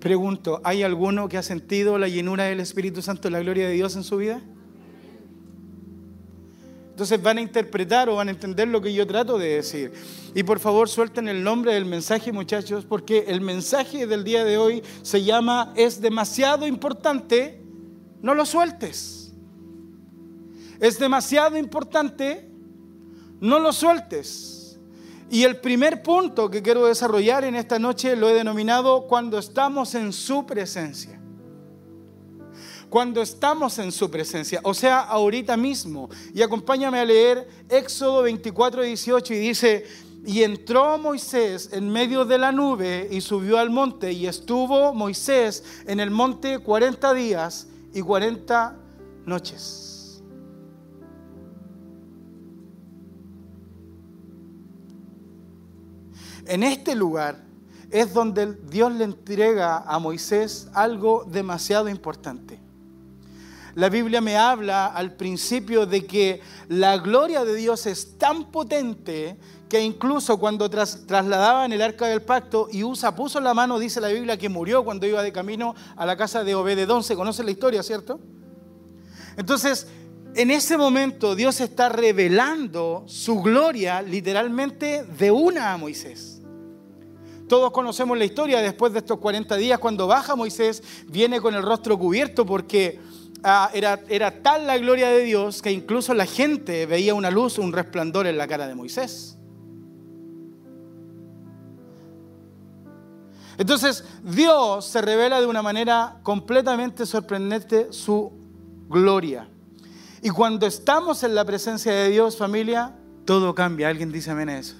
Pregunto, 0.00 0.60
¿hay 0.64 0.82
alguno 0.82 1.28
que 1.28 1.38
ha 1.38 1.44
sentido 1.44 1.98
la 1.98 2.08
llenura 2.08 2.44
del 2.44 2.58
Espíritu 2.58 3.00
Santo, 3.00 3.30
la 3.30 3.38
gloria 3.38 3.68
de 3.68 3.74
Dios 3.74 3.94
en 3.94 4.02
su 4.02 4.16
vida? 4.16 4.42
Entonces 6.90 7.22
van 7.22 7.38
a 7.38 7.42
interpretar 7.42 8.08
o 8.08 8.16
van 8.16 8.26
a 8.26 8.32
entender 8.32 8.66
lo 8.66 8.80
que 8.80 8.92
yo 8.92 9.06
trato 9.06 9.38
de 9.38 9.50
decir. 9.54 9.92
Y 10.34 10.42
por 10.42 10.58
favor 10.58 10.88
suelten 10.88 11.28
el 11.28 11.44
nombre 11.44 11.74
del 11.74 11.84
mensaje 11.84 12.32
muchachos, 12.32 12.84
porque 12.84 13.26
el 13.28 13.40
mensaje 13.40 14.08
del 14.08 14.24
día 14.24 14.44
de 14.44 14.58
hoy 14.58 14.82
se 15.02 15.22
llama 15.22 15.72
Es 15.76 16.00
demasiado 16.00 16.66
importante, 16.66 17.62
no 18.22 18.34
lo 18.34 18.46
sueltes 18.46 19.26
es 20.80 20.98
demasiado 20.98 21.56
importante, 21.56 22.48
no 23.40 23.58
lo 23.58 23.72
sueltes. 23.72 24.78
Y 25.30 25.42
el 25.42 25.56
primer 25.56 26.02
punto 26.02 26.50
que 26.50 26.62
quiero 26.62 26.86
desarrollar 26.86 27.44
en 27.44 27.56
esta 27.56 27.78
noche 27.78 28.14
lo 28.14 28.28
he 28.28 28.34
denominado 28.34 29.06
cuando 29.06 29.38
estamos 29.38 29.94
en 29.94 30.12
su 30.12 30.46
presencia. 30.46 31.20
Cuando 32.88 33.20
estamos 33.20 33.78
en 33.80 33.90
su 33.90 34.08
presencia, 34.08 34.60
o 34.62 34.72
sea, 34.72 35.00
ahorita 35.00 35.56
mismo. 35.56 36.08
Y 36.32 36.42
acompáñame 36.42 37.00
a 37.00 37.04
leer 37.04 37.48
Éxodo 37.68 38.22
24, 38.22 38.82
18 38.82 39.34
y 39.34 39.38
dice, 39.38 39.84
y 40.24 40.44
entró 40.44 40.96
Moisés 40.96 41.70
en 41.72 41.90
medio 41.90 42.24
de 42.24 42.38
la 42.38 42.52
nube 42.52 43.08
y 43.10 43.20
subió 43.20 43.58
al 43.58 43.70
monte 43.70 44.12
y 44.12 44.26
estuvo 44.26 44.94
Moisés 44.94 45.64
en 45.86 45.98
el 45.98 46.10
monte 46.10 46.58
40 46.60 47.14
días 47.14 47.66
y 47.96 48.02
40 48.02 48.76
noches. 49.24 50.22
En 56.44 56.62
este 56.62 56.94
lugar 56.94 57.42
es 57.90 58.12
donde 58.12 58.52
Dios 58.68 58.92
le 58.92 59.04
entrega 59.04 59.78
a 59.78 59.98
Moisés 59.98 60.68
algo 60.74 61.24
demasiado 61.24 61.88
importante. 61.88 62.60
La 63.74 63.88
Biblia 63.88 64.20
me 64.20 64.36
habla 64.36 64.88
al 64.88 65.16
principio 65.16 65.86
de 65.86 66.04
que 66.04 66.42
la 66.68 66.98
gloria 66.98 67.46
de 67.46 67.54
Dios 67.54 67.86
es 67.86 68.18
tan 68.18 68.52
potente 68.52 69.38
que 69.68 69.80
incluso 69.80 70.38
cuando 70.38 70.70
trasladaban 70.70 71.72
el 71.72 71.82
arca 71.82 72.06
del 72.06 72.22
pacto 72.22 72.68
y 72.70 72.84
Usa 72.84 73.16
puso 73.16 73.40
la 73.40 73.52
mano, 73.52 73.78
dice 73.78 74.00
la 74.00 74.08
Biblia 74.08 74.36
que 74.36 74.48
murió 74.48 74.84
cuando 74.84 75.06
iba 75.06 75.22
de 75.22 75.32
camino 75.32 75.74
a 75.96 76.06
la 76.06 76.16
casa 76.16 76.44
de 76.44 76.54
Obededón. 76.54 77.02
¿Se 77.02 77.16
conoce 77.16 77.42
la 77.42 77.50
historia, 77.50 77.82
cierto? 77.82 78.20
Entonces, 79.36 79.88
en 80.36 80.50
ese 80.50 80.76
momento 80.76 81.34
Dios 81.34 81.60
está 81.60 81.88
revelando 81.88 83.04
su 83.06 83.42
gloria 83.42 84.02
literalmente 84.02 85.04
de 85.04 85.30
una 85.30 85.72
a 85.72 85.76
Moisés. 85.76 86.42
Todos 87.48 87.70
conocemos 87.70 88.18
la 88.18 88.24
historia 88.24 88.60
después 88.60 88.92
de 88.92 88.98
estos 89.00 89.18
40 89.18 89.56
días, 89.56 89.78
cuando 89.78 90.06
baja 90.06 90.34
Moisés, 90.34 90.82
viene 91.06 91.40
con 91.40 91.54
el 91.54 91.62
rostro 91.62 91.98
cubierto 91.98 92.44
porque 92.44 92.98
ah, 93.44 93.70
era, 93.72 94.00
era 94.08 94.42
tal 94.42 94.66
la 94.66 94.78
gloria 94.78 95.08
de 95.08 95.22
Dios 95.22 95.62
que 95.62 95.70
incluso 95.70 96.12
la 96.12 96.26
gente 96.26 96.86
veía 96.86 97.14
una 97.14 97.30
luz, 97.30 97.58
un 97.58 97.72
resplandor 97.72 98.26
en 98.26 98.36
la 98.36 98.48
cara 98.48 98.66
de 98.66 98.74
Moisés. 98.74 99.35
Entonces, 103.58 104.04
Dios 104.22 104.84
se 104.84 105.00
revela 105.00 105.40
de 105.40 105.46
una 105.46 105.62
manera 105.62 106.18
completamente 106.22 107.06
sorprendente 107.06 107.92
su 107.92 108.32
gloria. 108.88 109.48
Y 110.22 110.30
cuando 110.30 110.66
estamos 110.66 111.22
en 111.22 111.34
la 111.34 111.44
presencia 111.44 111.92
de 111.92 112.10
Dios, 112.10 112.36
familia, 112.36 112.94
todo 113.24 113.54
cambia. 113.54 113.88
¿Alguien 113.88 114.12
dice 114.12 114.30
amén 114.30 114.48
a 114.48 114.58
eso? 114.58 114.76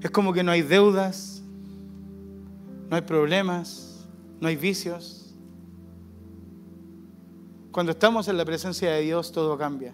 Es 0.00 0.10
como 0.10 0.32
que 0.32 0.42
no 0.42 0.52
hay 0.52 0.62
deudas, 0.62 1.42
no 2.90 2.96
hay 2.96 3.02
problemas, 3.02 4.06
no 4.40 4.48
hay 4.48 4.56
vicios. 4.56 5.34
Cuando 7.70 7.92
estamos 7.92 8.28
en 8.28 8.36
la 8.36 8.44
presencia 8.44 8.90
de 8.90 9.00
Dios, 9.00 9.32
todo 9.32 9.56
cambia. 9.58 9.92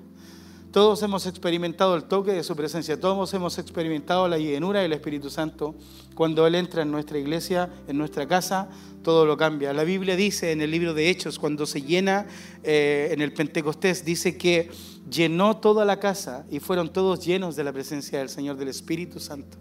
Todos 0.73 1.03
hemos 1.03 1.27
experimentado 1.27 1.97
el 1.97 2.05
toque 2.05 2.31
de 2.31 2.45
su 2.45 2.55
presencia, 2.55 3.01
todos 3.01 3.35
hemos 3.35 3.59
experimentado 3.59 4.29
la 4.29 4.39
llenura 4.39 4.79
del 4.79 4.93
Espíritu 4.93 5.29
Santo. 5.29 5.75
Cuando 6.15 6.47
Él 6.47 6.55
entra 6.55 6.83
en 6.83 6.93
nuestra 6.93 7.19
iglesia, 7.19 7.69
en 7.89 7.99
nuestra 7.99 8.29
casa, 8.29 8.69
todo 9.03 9.27
lo 9.27 9.37
cambia. 9.37 9.73
La 9.73 9.83
Biblia 9.83 10.15
dice 10.15 10.53
en 10.53 10.61
el 10.61 10.71
libro 10.71 10.95
de 10.95 11.11
Hechos, 11.11 11.41
cuando 11.41 11.67
se 11.67 11.83
llena 11.83 12.27
eh, 12.63 13.09
en 13.11 13.21
el 13.21 13.33
Pentecostés, 13.33 14.05
dice 14.05 14.39
que 14.39 14.71
llenó 15.11 15.57
toda 15.57 15.85
la 15.85 15.99
casa 15.99 16.47
y 16.51 16.61
fueron 16.61 16.93
todos 16.93 17.27
llenos 17.27 17.57
de 17.57 17.65
la 17.65 17.73
presencia 17.73 18.21
del 18.21 18.29
Señor, 18.29 18.57
del 18.57 18.69
Espíritu 18.69 19.19
Santo. 19.19 19.59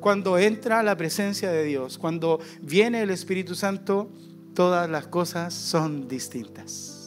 Cuando 0.00 0.38
entra 0.38 0.82
la 0.82 0.96
presencia 0.96 1.52
de 1.52 1.62
Dios, 1.64 1.98
cuando 1.98 2.40
viene 2.62 3.02
el 3.02 3.10
Espíritu 3.10 3.54
Santo, 3.54 4.10
todas 4.54 4.88
las 4.88 5.08
cosas 5.08 5.52
son 5.52 6.08
distintas. 6.08 7.01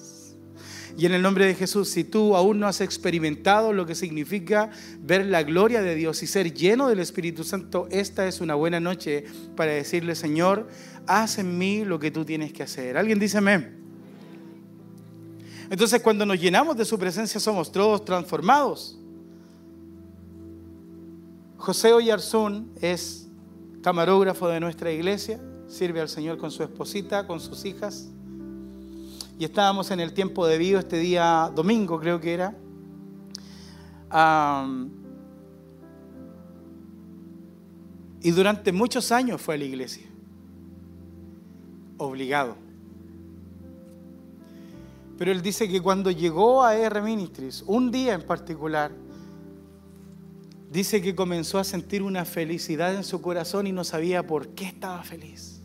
Y 0.98 1.06
en 1.06 1.14
el 1.14 1.22
nombre 1.22 1.46
de 1.46 1.56
Jesús, 1.56 1.90
si 1.90 2.06
tú 2.06 2.38
aún 2.38 2.60
no 2.60 2.68
has 2.68 2.80
experimentado 2.80 3.74
lo 3.74 3.86
que 3.86 3.96
significa 3.96 4.70
ver 5.02 5.26
la 5.26 5.44
gloria 5.44 5.82
de 5.82 5.94
Dios 5.94 6.24
y 6.24 6.28
ser 6.28 6.54
lleno 6.54 6.88
del 6.88 7.00
Espíritu 7.00 7.44
Santo, 7.44 7.88
esta 7.92 8.28
es 8.28 8.40
una 8.40 8.56
buena 8.56 8.80
noche 8.80 9.26
para 9.58 9.74
decirle, 9.74 10.16
Señor, 10.16 10.70
haz 11.06 11.38
en 11.38 11.58
mí 11.58 11.84
lo 11.84 12.00
que 12.00 12.12
tú 12.12 12.24
tienes 12.24 12.54
que 12.54 12.64
hacer. 12.64 12.98
¿Alguien 12.98 13.20
dice 13.20 13.40
amén? 13.40 13.84
Entonces 15.70 16.02
cuando 16.02 16.26
nos 16.26 16.40
llenamos 16.40 16.78
de 16.78 16.86
su 16.86 16.98
presencia 16.98 17.42
somos 17.42 17.72
todos 17.72 18.06
transformados. 18.06 18.98
José 21.58 21.92
Oyarzún 21.92 22.72
es 22.80 23.28
camarógrafo 23.82 24.48
de 24.48 24.62
nuestra 24.62 24.92
iglesia, 24.92 25.42
sirve 25.68 26.00
al 26.00 26.08
Señor 26.08 26.38
con 26.38 26.52
su 26.52 26.64
esposita, 26.64 27.28
con 27.28 27.42
sus 27.42 27.66
hijas 27.66 28.12
y 29.38 29.46
estábamos 29.46 29.92
en 29.92 30.00
el 30.00 30.14
tiempo 30.14 30.48
debido 30.48 30.80
este 30.80 30.98
día 30.98 31.52
domingo, 31.54 32.00
creo 32.00 32.20
que 32.20 32.34
era. 32.34 32.56
y 38.22 38.32
durante 38.32 38.72
muchos 38.72 39.12
años 39.12 39.42
fue 39.42 39.56
a 39.56 39.58
la 39.58 39.66
iglesia, 39.66 40.08
obligado. 41.98 42.56
Pero 45.18 45.32
él 45.32 45.42
dice 45.42 45.68
que 45.70 45.82
cuando 45.82 46.12
llegó 46.12 46.64
a 46.64 46.76
R 46.76 47.02
Ministries, 47.02 47.64
un 47.68 47.92
día 47.92 48.14
en 48.14 48.22
particular, 48.24 48.92
dice 50.72 51.02
que 51.02 51.16
comenzó 51.16 51.60
a 51.60 51.64
sentir 51.64 52.04
una 52.04 52.26
felicidad 52.26 52.96
en 52.96 53.04
su 53.04 53.22
corazón 53.22 53.68
y 53.68 53.72
no 53.72 53.84
sabía 53.84 54.26
por 54.26 54.50
qué 54.50 54.66
estaba 54.66 55.04
feliz, 55.04 55.62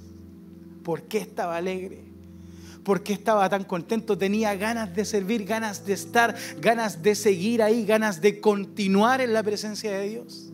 por 0.84 1.02
qué 1.02 1.18
estaba 1.18 1.56
alegre. 1.56 2.04
¿Por 2.84 3.02
qué 3.02 3.12
estaba 3.12 3.48
tan 3.48 3.64
contento? 3.64 4.16
Tenía 4.16 4.54
ganas 4.54 4.94
de 4.94 5.04
servir, 5.04 5.44
ganas 5.44 5.84
de 5.84 5.92
estar, 5.92 6.34
ganas 6.58 7.02
de 7.02 7.14
seguir 7.14 7.62
ahí, 7.62 7.84
ganas 7.84 8.20
de 8.20 8.40
continuar 8.40 9.20
en 9.20 9.32
la 9.32 9.42
presencia 9.42 9.92
de 9.92 10.08
Dios. 10.08 10.50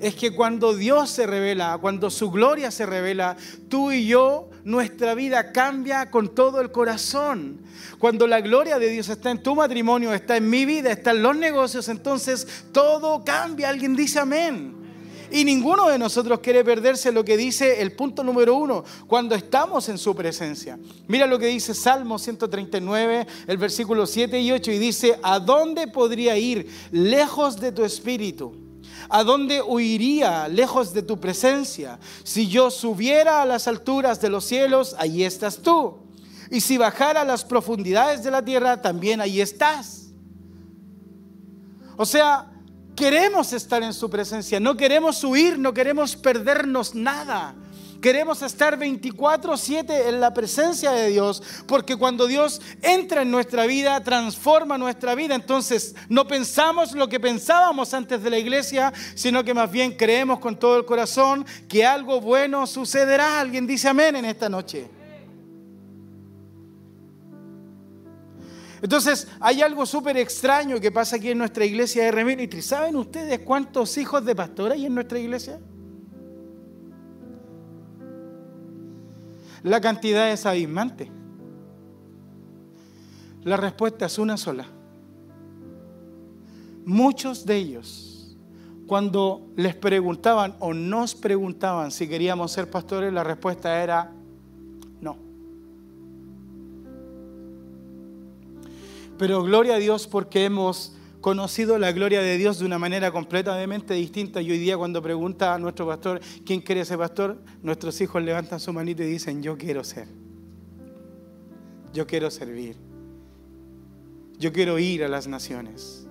Es 0.00 0.16
que 0.16 0.34
cuando 0.34 0.74
Dios 0.74 1.10
se 1.10 1.26
revela, 1.26 1.78
cuando 1.80 2.10
su 2.10 2.30
gloria 2.30 2.72
se 2.72 2.86
revela, 2.86 3.36
tú 3.68 3.92
y 3.92 4.06
yo, 4.06 4.50
nuestra 4.64 5.14
vida 5.14 5.52
cambia 5.52 6.10
con 6.10 6.34
todo 6.34 6.60
el 6.60 6.72
corazón. 6.72 7.60
Cuando 8.00 8.26
la 8.26 8.40
gloria 8.40 8.80
de 8.80 8.88
Dios 8.88 9.08
está 9.08 9.30
en 9.30 9.42
tu 9.42 9.54
matrimonio, 9.54 10.12
está 10.12 10.36
en 10.36 10.50
mi 10.50 10.64
vida, 10.64 10.90
está 10.90 11.12
en 11.12 11.22
los 11.22 11.36
negocios, 11.36 11.88
entonces 11.88 12.64
todo 12.72 13.22
cambia. 13.24 13.68
Alguien 13.68 13.94
dice 13.94 14.18
amén. 14.18 14.81
Y 15.32 15.44
ninguno 15.44 15.88
de 15.88 15.98
nosotros 15.98 16.40
quiere 16.40 16.62
perderse 16.62 17.10
lo 17.10 17.24
que 17.24 17.38
dice 17.38 17.80
el 17.80 17.92
punto 17.92 18.22
número 18.22 18.54
uno, 18.54 18.84
cuando 19.06 19.34
estamos 19.34 19.88
en 19.88 19.96
su 19.96 20.14
presencia. 20.14 20.78
Mira 21.08 21.26
lo 21.26 21.38
que 21.38 21.46
dice 21.46 21.74
Salmo 21.74 22.18
139, 22.18 23.26
el 23.46 23.56
versículo 23.56 24.06
7 24.06 24.38
y 24.40 24.52
8, 24.52 24.70
y 24.72 24.78
dice, 24.78 25.18
¿a 25.22 25.40
dónde 25.40 25.88
podría 25.88 26.36
ir 26.36 26.68
lejos 26.90 27.58
de 27.58 27.72
tu 27.72 27.82
espíritu? 27.82 28.54
¿A 29.08 29.24
dónde 29.24 29.62
huiría 29.62 30.48
lejos 30.48 30.92
de 30.92 31.02
tu 31.02 31.18
presencia? 31.18 31.98
Si 32.24 32.48
yo 32.48 32.70
subiera 32.70 33.42
a 33.42 33.46
las 33.46 33.66
alturas 33.68 34.20
de 34.20 34.28
los 34.28 34.44
cielos, 34.44 34.94
allí 34.98 35.24
estás 35.24 35.58
tú. 35.58 35.98
Y 36.50 36.60
si 36.60 36.76
bajara 36.76 37.22
a 37.22 37.24
las 37.24 37.44
profundidades 37.44 38.22
de 38.22 38.30
la 38.30 38.44
tierra, 38.44 38.82
también 38.82 39.22
allí 39.22 39.40
estás. 39.40 40.12
O 41.96 42.04
sea, 42.04 42.51
Queremos 43.02 43.52
estar 43.52 43.82
en 43.82 43.92
su 43.94 44.08
presencia, 44.08 44.60
no 44.60 44.76
queremos 44.76 45.24
huir, 45.24 45.58
no 45.58 45.74
queremos 45.74 46.14
perdernos 46.14 46.94
nada. 46.94 47.52
Queremos 48.00 48.42
estar 48.42 48.78
24/7 48.78 50.08
en 50.08 50.20
la 50.20 50.32
presencia 50.32 50.92
de 50.92 51.08
Dios, 51.08 51.42
porque 51.66 51.96
cuando 51.96 52.28
Dios 52.28 52.60
entra 52.80 53.22
en 53.22 53.32
nuestra 53.32 53.66
vida, 53.66 54.00
transforma 54.04 54.78
nuestra 54.78 55.16
vida. 55.16 55.34
Entonces 55.34 55.96
no 56.08 56.28
pensamos 56.28 56.92
lo 56.92 57.08
que 57.08 57.18
pensábamos 57.18 57.92
antes 57.92 58.22
de 58.22 58.30
la 58.30 58.38
iglesia, 58.38 58.92
sino 59.16 59.42
que 59.42 59.52
más 59.52 59.68
bien 59.68 59.96
creemos 59.96 60.38
con 60.38 60.56
todo 60.56 60.76
el 60.76 60.84
corazón 60.84 61.44
que 61.68 61.84
algo 61.84 62.20
bueno 62.20 62.68
sucederá. 62.68 63.40
Alguien 63.40 63.66
dice 63.66 63.88
amén 63.88 64.14
en 64.14 64.26
esta 64.26 64.48
noche. 64.48 65.01
Entonces, 68.82 69.28
hay 69.38 69.62
algo 69.62 69.86
súper 69.86 70.16
extraño 70.16 70.80
que 70.80 70.90
pasa 70.90 71.14
aquí 71.14 71.30
en 71.30 71.38
nuestra 71.38 71.64
iglesia 71.64 72.04
de 72.04 72.10
Remitri. 72.10 72.60
¿Saben 72.60 72.96
ustedes 72.96 73.38
cuántos 73.38 73.96
hijos 73.96 74.24
de 74.24 74.34
pastor 74.34 74.72
hay 74.72 74.86
en 74.86 74.94
nuestra 74.94 75.20
iglesia? 75.20 75.60
La 79.62 79.80
cantidad 79.80 80.32
es 80.32 80.44
abismante. 80.44 81.12
La 83.44 83.56
respuesta 83.56 84.06
es 84.06 84.18
una 84.18 84.36
sola. 84.36 84.66
Muchos 86.84 87.46
de 87.46 87.56
ellos, 87.56 88.36
cuando 88.88 89.46
les 89.54 89.76
preguntaban 89.76 90.56
o 90.58 90.74
nos 90.74 91.14
preguntaban 91.14 91.92
si 91.92 92.08
queríamos 92.08 92.50
ser 92.50 92.68
pastores, 92.68 93.12
la 93.12 93.22
respuesta 93.22 93.80
era 93.80 94.12
Pero 99.18 99.42
gloria 99.42 99.74
a 99.74 99.78
Dios 99.78 100.06
porque 100.06 100.44
hemos 100.44 100.94
conocido 101.22 101.78
la 101.78 101.92
gloria 101.92 102.20
de 102.20 102.36
Dios 102.36 102.58
de 102.58 102.66
una 102.66 102.78
manera 102.78 103.10
completamente 103.10 103.94
distinta. 103.94 104.42
Y 104.42 104.50
hoy 104.50 104.58
día 104.58 104.76
cuando 104.76 105.00
pregunta 105.00 105.54
a 105.54 105.58
nuestro 105.58 105.86
pastor, 105.86 106.20
¿quién 106.44 106.60
quiere 106.60 106.84
ser 106.84 106.98
pastor? 106.98 107.40
Nuestros 107.62 107.98
hijos 108.02 108.22
levantan 108.22 108.60
su 108.60 108.72
manito 108.72 109.02
y 109.02 109.06
dicen, 109.06 109.42
yo 109.42 109.56
quiero 109.56 109.84
ser. 109.84 110.08
Yo 111.94 112.06
quiero 112.06 112.30
servir. 112.30 112.76
Yo 114.38 114.52
quiero 114.52 114.78
ir 114.78 115.04
a 115.04 115.08
las 115.08 115.26
naciones. 115.26 116.06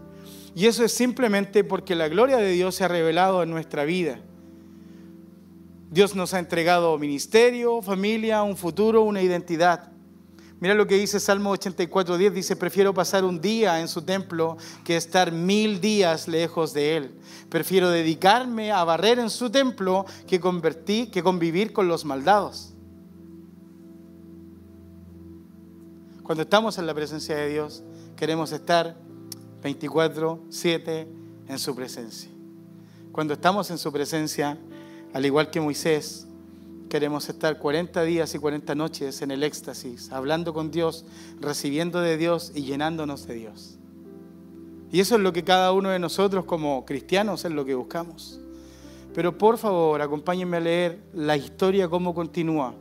Y 0.55 0.65
eso 0.65 0.83
es 0.83 0.91
simplemente 0.91 1.63
porque 1.63 1.95
la 1.95 2.07
gloria 2.07 2.37
de 2.37 2.51
Dios 2.51 2.75
se 2.75 2.83
ha 2.83 2.87
revelado 2.87 3.43
en 3.43 3.49
nuestra 3.49 3.83
vida. 3.83 4.19
Dios 5.89 6.15
nos 6.15 6.33
ha 6.33 6.39
entregado 6.39 6.97
ministerio, 6.97 7.81
familia, 7.81 8.43
un 8.43 8.55
futuro, 8.55 9.01
una 9.01 9.21
identidad. 9.21 9.91
Mira 10.61 10.75
lo 10.75 10.85
que 10.85 10.95
dice 10.95 11.19
Salmo 11.19 11.55
84.10, 11.55 12.33
dice, 12.33 12.55
prefiero 12.55 12.93
pasar 12.93 13.25
un 13.25 13.41
día 13.41 13.81
en 13.81 13.87
su 13.87 14.03
templo 14.03 14.57
que 14.83 14.95
estar 14.95 15.31
mil 15.31 15.81
días 15.81 16.27
lejos 16.27 16.71
de 16.71 16.97
él. 16.97 17.15
Prefiero 17.49 17.89
dedicarme 17.89 18.71
a 18.71 18.83
barrer 18.83 19.17
en 19.17 19.31
su 19.31 19.49
templo 19.49 20.05
que, 20.27 20.39
convertir, 20.39 21.09
que 21.09 21.23
convivir 21.23 21.73
con 21.73 21.87
los 21.87 22.05
maldados. 22.05 22.75
Cuando 26.21 26.43
estamos 26.43 26.77
en 26.77 26.85
la 26.85 26.93
presencia 26.93 27.35
de 27.35 27.49
Dios, 27.49 27.81
queremos 28.15 28.51
estar 28.51 28.95
24/7 29.63 31.07
en 31.47 31.57
su 31.57 31.75
presencia. 31.75 32.29
Cuando 33.11 33.33
estamos 33.33 33.71
en 33.71 33.79
su 33.79 33.91
presencia, 33.91 34.59
al 35.11 35.25
igual 35.25 35.49
que 35.49 35.59
Moisés, 35.59 36.27
Queremos 36.91 37.29
estar 37.29 37.57
40 37.57 38.03
días 38.03 38.35
y 38.35 38.37
40 38.37 38.75
noches 38.75 39.21
en 39.21 39.31
el 39.31 39.43
éxtasis, 39.43 40.11
hablando 40.11 40.53
con 40.53 40.71
Dios, 40.71 41.05
recibiendo 41.39 42.01
de 42.01 42.17
Dios 42.17 42.51
y 42.53 42.63
llenándonos 42.63 43.25
de 43.27 43.35
Dios. 43.35 43.77
Y 44.91 44.99
eso 44.99 45.15
es 45.15 45.21
lo 45.21 45.31
que 45.31 45.45
cada 45.45 45.71
uno 45.71 45.87
de 45.87 45.99
nosotros 45.99 46.43
como 46.43 46.83
cristianos 46.83 47.45
es 47.45 47.51
lo 47.53 47.63
que 47.63 47.75
buscamos. 47.75 48.41
Pero 49.13 49.37
por 49.37 49.57
favor, 49.57 50.01
acompáñenme 50.01 50.57
a 50.57 50.59
leer 50.59 50.99
la 51.13 51.37
historia 51.37 51.87
cómo 51.87 52.13
continúa. 52.13 52.75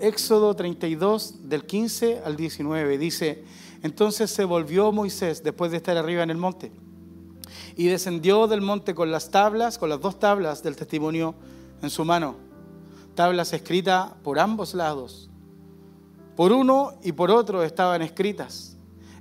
Éxodo 0.00 0.56
32 0.56 1.48
del 1.48 1.64
15 1.64 2.22
al 2.24 2.34
19 2.34 2.98
dice, 2.98 3.44
entonces 3.84 4.32
se 4.32 4.44
volvió 4.44 4.90
Moisés 4.90 5.44
después 5.44 5.70
de 5.70 5.76
estar 5.76 5.96
arriba 5.96 6.24
en 6.24 6.30
el 6.30 6.38
monte 6.38 6.72
y 7.76 7.86
descendió 7.86 8.48
del 8.48 8.62
monte 8.62 8.96
con 8.96 9.12
las 9.12 9.30
tablas, 9.30 9.78
con 9.78 9.90
las 9.90 10.00
dos 10.00 10.18
tablas 10.18 10.64
del 10.64 10.74
testimonio 10.74 11.36
en 11.82 11.90
su 11.90 12.04
mano, 12.04 12.43
tablas 13.14 13.52
escritas 13.52 14.12
por 14.22 14.38
ambos 14.38 14.74
lados. 14.74 15.30
Por 16.36 16.52
uno 16.52 16.94
y 17.02 17.12
por 17.12 17.30
otro 17.30 17.62
estaban 17.62 18.02
escritas, 18.02 18.76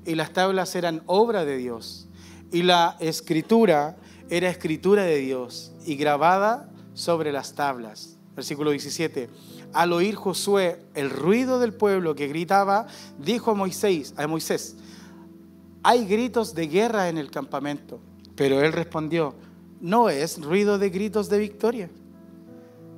y 0.05 0.15
las 0.15 0.33
tablas 0.33 0.75
eran 0.75 1.03
obra 1.05 1.45
de 1.45 1.57
Dios, 1.57 2.07
y 2.51 2.63
la 2.63 2.97
escritura 2.99 3.97
era 4.29 4.49
escritura 4.49 5.03
de 5.03 5.17
Dios, 5.17 5.71
y 5.85 5.95
grabada 5.95 6.69
sobre 6.93 7.31
las 7.31 7.53
tablas. 7.53 8.17
Versículo 8.35 8.71
17. 8.71 9.29
Al 9.73 9.93
oír 9.93 10.15
Josué 10.15 10.79
el 10.95 11.09
ruido 11.09 11.59
del 11.59 11.73
pueblo 11.73 12.15
que 12.15 12.27
gritaba, 12.27 12.87
dijo 13.19 13.51
a 13.51 13.55
Moisés, 13.55 14.13
a 14.17 14.25
Moisés, 14.27 14.75
hay 15.83 16.05
gritos 16.05 16.55
de 16.55 16.67
guerra 16.67 17.09
en 17.09 17.17
el 17.17 17.29
campamento. 17.29 17.99
Pero 18.35 18.61
él 18.61 18.73
respondió, 18.73 19.35
no 19.81 20.09
es 20.09 20.41
ruido 20.41 20.79
de 20.79 20.89
gritos 20.89 21.29
de 21.29 21.37
victoria, 21.37 21.89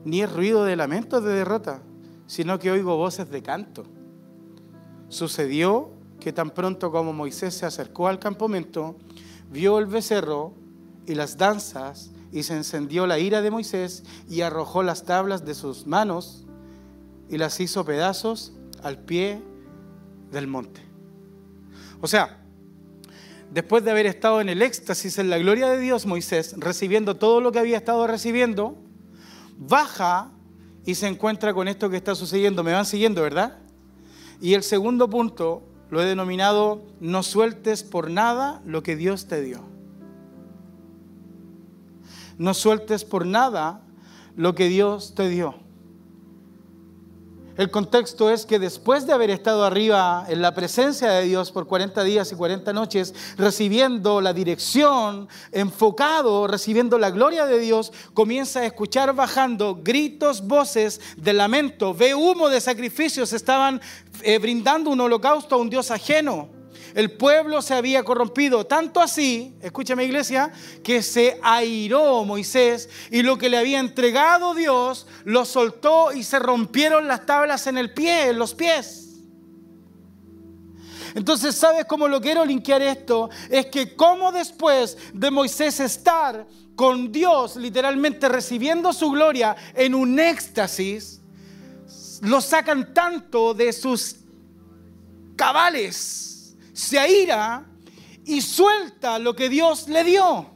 ni 0.06 0.22
es 0.22 0.32
ruido 0.32 0.63
de 0.63 0.76
lamentos 0.76 1.24
de 1.24 1.34
derrota, 1.34 1.82
sino 2.28 2.58
que 2.60 2.72
oigo 2.72 2.96
voces 2.96 3.30
de 3.30 3.41
canto. 3.41 3.84
Sucedió 5.10 5.89
que 6.20 6.32
tan 6.32 6.52
pronto 6.52 6.91
como 6.91 7.12
Moisés 7.12 7.56
se 7.56 7.65
acercó 7.65 8.08
al 8.08 8.20
campamento, 8.20 8.96
vio 9.52 9.80
el 9.80 9.88
becerro 9.88 10.54
y 11.06 11.15
las 11.15 11.38
danzas, 11.38 12.12
y 12.32 12.44
se 12.44 12.56
encendió 12.56 13.08
la 13.08 13.18
ira 13.18 13.41
de 13.41 13.50
Moisés 13.50 14.04
y 14.30 14.41
arrojó 14.41 14.84
las 14.84 15.06
tablas 15.06 15.46
de 15.46 15.56
sus 15.56 15.88
manos 15.88 16.46
y 17.30 17.38
las 17.38 17.60
hizo 17.62 17.86
pedazos 17.86 18.54
al 18.84 19.00
pie 19.00 19.41
del 20.32 20.48
monte. 20.48 20.82
O 22.02 22.08
sea, 22.08 22.46
después 23.52 23.86
de 23.86 23.91
haber 23.91 24.06
estado 24.06 24.41
en 24.41 24.50
el 24.50 24.62
éxtasis, 24.62 25.18
en 25.18 25.30
la 25.30 25.38
gloria 25.38 25.70
de 25.70 25.80
Dios, 25.80 26.06
Moisés, 26.06 26.56
recibiendo 26.58 27.15
todo 27.15 27.39
lo 27.39 27.54
que 27.54 27.60
había 27.60 27.78
estado 27.78 28.06
recibiendo, 28.06 28.76
baja 29.58 30.32
y 30.86 30.96
se 30.96 31.08
encuentra 31.08 31.54
con 31.54 31.68
esto 31.68 31.89
que 31.89 31.98
está 31.98 32.15
sucediendo. 32.15 32.63
Me 32.63 32.74
van 32.74 32.86
siguiendo, 32.86 33.22
¿verdad? 33.22 33.58
Y 34.41 34.54
el 34.54 34.63
segundo 34.63 35.10
punto 35.10 35.63
lo 35.89 36.02
he 36.02 36.06
denominado, 36.06 36.84
no 37.00 37.24
sueltes 37.24 37.84
por 37.84 38.10
nada 38.10 38.62
lo 38.65 38.84
que 38.84 38.96
Dios 38.96 39.28
te 39.28 39.41
dio. 39.41 39.63
No 42.38 42.54
sueltes 42.54 43.06
por 43.06 43.26
nada 43.26 43.82
lo 44.36 44.56
que 44.56 44.68
Dios 44.68 45.15
te 45.15 45.30
dio. 45.30 45.64
El 47.58 47.72
contexto 47.72 48.30
es 48.30 48.46
que 48.46 48.60
después 48.60 49.08
de 49.08 49.13
haber 49.13 49.30
estado 49.30 49.63
arriba 49.63 50.26
en 50.28 50.41
la 50.41 50.54
presencia 50.54 51.10
de 51.12 51.24
Dios 51.24 51.54
por 51.54 51.68
40 51.68 52.04
días 52.04 52.30
y 52.32 52.36
40 52.36 52.74
noches, 52.74 53.13
recibiendo 53.38 54.20
la 54.20 54.34
dirección, 54.34 55.30
enfocado, 55.54 56.48
recibiendo 56.48 57.00
la 57.00 57.12
gloria 57.12 57.46
de 57.46 57.60
Dios, 57.60 57.94
comienza 58.13 58.60
a 58.60 58.65
escuchar 58.65 59.15
bajando 59.15 59.80
gritos, 59.82 60.46
voces 60.46 61.00
de 61.15 61.32
lamento, 61.32 61.94
ve 61.94 62.13
humo 62.13 62.50
de 62.50 62.60
sacrificios, 62.60 63.32
estaban 63.32 63.80
eh, 64.22 64.38
brindando 64.38 64.89
un 64.89 65.00
holocausto 65.00 65.56
a 65.56 65.58
un 65.58 65.70
Dios 65.70 65.91
ajeno. 65.91 66.55
El 66.95 67.12
pueblo 67.12 67.62
se 67.62 67.73
había 67.73 68.03
corrompido, 68.03 68.65
tanto 68.65 69.01
así, 69.01 69.53
escúchame 69.62 70.05
iglesia, 70.05 70.49
que 70.81 71.03
se 71.03 71.38
airó 71.43 72.23
Moisés 72.23 72.89
y 73.12 73.21
lo 73.21 73.38
que 73.38 73.49
le 73.49 73.58
había 73.58 73.79
entregado 73.79 74.53
Dios 74.53 75.05
lo 75.25 75.43
soltó 75.43 76.13
y 76.13 76.23
se 76.23 76.39
rompieron 76.39 77.05
las 77.05 77.25
tablas 77.25 77.67
en 77.67 77.77
el 77.77 77.93
pie, 77.93 78.29
en 78.29 78.39
los 78.39 78.55
pies. 78.55 79.17
Entonces, 81.15 81.53
¿sabes 81.55 81.84
cómo 81.84 82.08
lo 82.08 82.21
quiero 82.21 82.45
linkear 82.45 82.81
esto? 82.81 83.29
Es 83.49 83.65
que 83.65 83.93
como 83.97 84.31
después 84.31 84.97
de 85.13 85.29
Moisés 85.31 85.81
estar 85.81 86.47
con 86.77 87.12
Dios, 87.12 87.58
literalmente 87.58 88.29
recibiendo 88.29 88.93
su 88.93 89.12
gloria 89.12 89.53
en 89.73 89.95
un 89.95 90.17
éxtasis, 90.17 91.19
lo 92.21 92.39
sacan 92.39 92.93
tanto 92.93 93.53
de 93.53 93.73
sus 93.73 94.15
cabales 95.36 96.35
se 96.75 96.99
aira 96.99 97.65
y 98.25 98.41
suelta 98.41 99.17
lo 99.17 99.35
que 99.35 99.47
Dios 99.49 99.88
le 99.88 100.03
dio. 100.03 100.51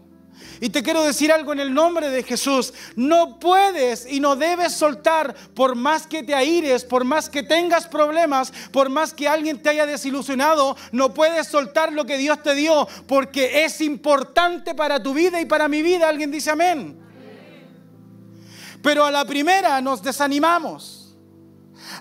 Y 0.62 0.69
te 0.69 0.84
quiero 0.84 1.03
decir 1.03 1.32
algo 1.32 1.53
en 1.53 1.62
el 1.62 1.73
nombre 1.73 2.10
de 2.10 2.23
Jesús. 2.23 2.73
No 2.97 3.39
puedes 3.39 4.05
y 4.05 4.19
no 4.19 4.36
debes 4.36 4.73
soltar 4.73 5.34
por 5.53 5.75
más 5.75 6.05
que 6.05 6.21
te 6.21 6.36
aires, 6.36 6.84
por 6.84 7.05
más 7.05 7.29
que 7.29 7.43
tengas 7.43 7.88
problemas, 7.88 8.51
por 8.73 8.89
más 8.89 9.13
que 9.13 9.29
alguien 9.29 9.62
te 9.62 9.69
haya 9.69 9.86
desilusionado, 9.86 10.75
no 10.91 11.13
puedes 11.13 11.47
soltar 11.47 11.93
lo 11.93 12.05
que 12.05 12.17
Dios 12.17 12.43
te 12.43 12.55
dio 12.55 12.88
porque 13.08 13.63
es 13.63 13.79
importante 13.79 14.75
para 14.75 15.01
tu 15.01 15.13
vida 15.13 15.39
y 15.39 15.45
para 15.45 15.69
mi 15.69 15.82
vida. 15.82 16.10
Alguien 16.10 16.32
dice 16.32 16.51
amén. 16.51 16.99
Pero 18.82 19.05
a 19.05 19.12
la 19.12 19.23
primera 19.23 19.79
nos 19.79 20.03
desanimamos. 20.03 20.99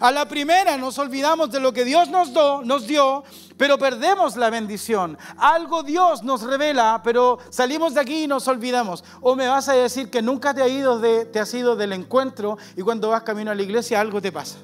A 0.00 0.10
la 0.10 0.26
primera 0.26 0.76
nos 0.76 0.98
olvidamos 0.98 1.50
de 1.50 1.60
lo 1.60 1.72
que 1.72 1.84
Dios 1.84 2.08
nos, 2.08 2.32
do, 2.32 2.62
nos 2.62 2.86
dio, 2.86 3.24
pero 3.56 3.78
perdemos 3.78 4.36
la 4.36 4.50
bendición. 4.50 5.18
Algo 5.36 5.82
Dios 5.82 6.22
nos 6.22 6.42
revela, 6.42 7.00
pero 7.02 7.38
salimos 7.50 7.94
de 7.94 8.00
aquí 8.00 8.24
y 8.24 8.26
nos 8.26 8.46
olvidamos. 8.48 9.04
O 9.20 9.34
me 9.34 9.48
vas 9.48 9.68
a 9.68 9.74
decir 9.74 10.10
que 10.10 10.22
nunca 10.22 10.54
te, 10.54 10.62
ha 10.62 10.68
ido 10.68 11.00
te 11.00 11.40
has 11.40 11.52
ido 11.54 11.76
del 11.76 11.92
encuentro 11.92 12.58
y 12.76 12.82
cuando 12.82 13.08
vas 13.10 13.22
camino 13.22 13.50
a 13.50 13.54
la 13.54 13.62
iglesia 13.62 14.00
algo 14.00 14.20
te 14.20 14.32
pasa. 14.32 14.58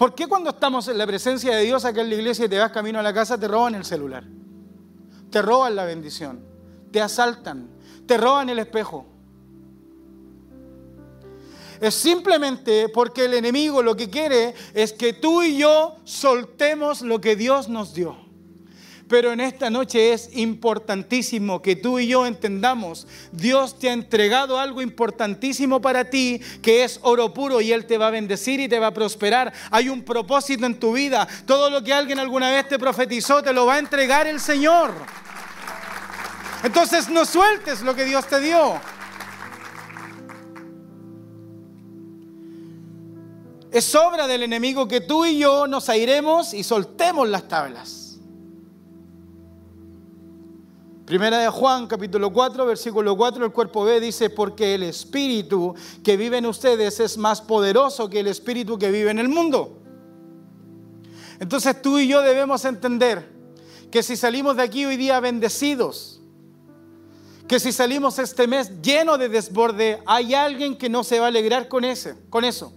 ¿Por 0.00 0.14
qué 0.14 0.26
cuando 0.26 0.48
estamos 0.48 0.88
en 0.88 0.96
la 0.96 1.06
presencia 1.06 1.54
de 1.54 1.62
Dios 1.62 1.84
acá 1.84 2.00
en 2.00 2.08
la 2.08 2.14
iglesia 2.14 2.46
y 2.46 2.48
te 2.48 2.58
vas 2.58 2.70
camino 2.70 2.98
a 2.98 3.02
la 3.02 3.12
casa 3.12 3.38
te 3.38 3.46
roban 3.46 3.74
el 3.74 3.84
celular? 3.84 4.24
Te 5.30 5.42
roban 5.42 5.76
la 5.76 5.84
bendición, 5.84 6.42
te 6.90 7.02
asaltan, 7.02 7.68
te 8.06 8.16
roban 8.16 8.48
el 8.48 8.58
espejo, 8.58 9.09
es 11.80 11.94
simplemente 11.94 12.88
porque 12.88 13.24
el 13.24 13.34
enemigo 13.34 13.82
lo 13.82 13.96
que 13.96 14.10
quiere 14.10 14.54
es 14.74 14.92
que 14.92 15.12
tú 15.12 15.42
y 15.42 15.56
yo 15.56 15.96
soltemos 16.04 17.00
lo 17.02 17.20
que 17.20 17.36
Dios 17.36 17.68
nos 17.68 17.94
dio. 17.94 18.30
Pero 19.10 19.32
en 19.32 19.40
esta 19.40 19.70
noche 19.70 20.12
es 20.12 20.28
importantísimo 20.34 21.60
que 21.60 21.74
tú 21.74 21.98
y 21.98 22.06
yo 22.06 22.26
entendamos, 22.26 23.08
Dios 23.32 23.76
te 23.76 23.90
ha 23.90 23.92
entregado 23.92 24.56
algo 24.56 24.80
importantísimo 24.82 25.80
para 25.80 26.04
ti, 26.04 26.40
que 26.62 26.84
es 26.84 27.00
oro 27.02 27.34
puro 27.34 27.60
y 27.60 27.72
Él 27.72 27.86
te 27.86 27.98
va 27.98 28.06
a 28.06 28.10
bendecir 28.10 28.60
y 28.60 28.68
te 28.68 28.78
va 28.78 28.86
a 28.86 28.94
prosperar. 28.94 29.52
Hay 29.72 29.88
un 29.88 30.04
propósito 30.04 30.64
en 30.64 30.78
tu 30.78 30.92
vida. 30.92 31.26
Todo 31.44 31.70
lo 31.70 31.82
que 31.82 31.92
alguien 31.92 32.20
alguna 32.20 32.52
vez 32.52 32.68
te 32.68 32.78
profetizó, 32.78 33.42
te 33.42 33.52
lo 33.52 33.66
va 33.66 33.74
a 33.74 33.78
entregar 33.80 34.28
el 34.28 34.38
Señor. 34.38 34.94
Entonces 36.62 37.08
no 37.08 37.24
sueltes 37.24 37.80
lo 37.80 37.96
que 37.96 38.04
Dios 38.04 38.28
te 38.28 38.38
dio. 38.40 38.80
Es 43.80 43.94
obra 43.94 44.26
del 44.26 44.42
enemigo 44.42 44.86
que 44.86 45.00
tú 45.00 45.24
y 45.24 45.38
yo 45.38 45.66
nos 45.66 45.88
airemos 45.88 46.52
y 46.52 46.62
soltemos 46.62 47.26
las 47.26 47.48
tablas. 47.48 48.18
Primera 51.06 51.38
de 51.38 51.48
Juan, 51.48 51.86
capítulo 51.86 52.30
4, 52.30 52.66
versículo 52.66 53.16
4, 53.16 53.46
el 53.46 53.52
cuerpo 53.52 53.84
B 53.84 53.98
dice, 53.98 54.28
porque 54.28 54.74
el 54.74 54.82
espíritu 54.82 55.74
que 56.04 56.18
vive 56.18 56.36
en 56.36 56.44
ustedes 56.44 57.00
es 57.00 57.16
más 57.16 57.40
poderoso 57.40 58.10
que 58.10 58.20
el 58.20 58.26
espíritu 58.26 58.78
que 58.78 58.90
vive 58.90 59.10
en 59.12 59.18
el 59.18 59.30
mundo. 59.30 59.78
Entonces 61.38 61.80
tú 61.80 61.98
y 61.98 62.06
yo 62.06 62.20
debemos 62.20 62.66
entender 62.66 63.32
que 63.90 64.02
si 64.02 64.14
salimos 64.14 64.56
de 64.56 64.62
aquí 64.64 64.84
hoy 64.84 64.98
día 64.98 65.20
bendecidos, 65.20 66.20
que 67.48 67.58
si 67.58 67.72
salimos 67.72 68.18
este 68.18 68.46
mes 68.46 68.82
lleno 68.82 69.16
de 69.16 69.30
desborde, 69.30 70.02
hay 70.04 70.34
alguien 70.34 70.76
que 70.76 70.90
no 70.90 71.02
se 71.02 71.18
va 71.18 71.24
a 71.24 71.28
alegrar 71.28 71.66
con, 71.68 71.86
ese, 71.86 72.14
con 72.28 72.44
eso. 72.44 72.74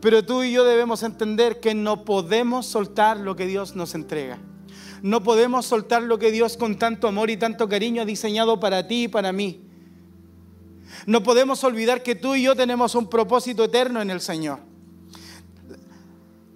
Pero 0.00 0.24
tú 0.24 0.42
y 0.42 0.52
yo 0.52 0.64
debemos 0.64 1.02
entender 1.02 1.60
que 1.60 1.74
no 1.74 2.04
podemos 2.04 2.66
soltar 2.66 3.18
lo 3.18 3.34
que 3.34 3.46
Dios 3.46 3.76
nos 3.76 3.94
entrega. 3.94 4.38
No 5.02 5.22
podemos 5.22 5.66
soltar 5.66 6.02
lo 6.02 6.18
que 6.18 6.30
Dios 6.30 6.56
con 6.56 6.78
tanto 6.78 7.08
amor 7.08 7.30
y 7.30 7.36
tanto 7.36 7.68
cariño 7.68 8.02
ha 8.02 8.06
diseñado 8.06 8.60
para 8.60 8.86
ti 8.86 9.04
y 9.04 9.08
para 9.08 9.32
mí. 9.32 9.62
No 11.06 11.22
podemos 11.22 11.62
olvidar 11.64 12.02
que 12.02 12.14
tú 12.14 12.34
y 12.34 12.42
yo 12.42 12.56
tenemos 12.56 12.94
un 12.94 13.08
propósito 13.08 13.64
eterno 13.64 14.00
en 14.00 14.10
el 14.10 14.20
Señor. 14.20 14.60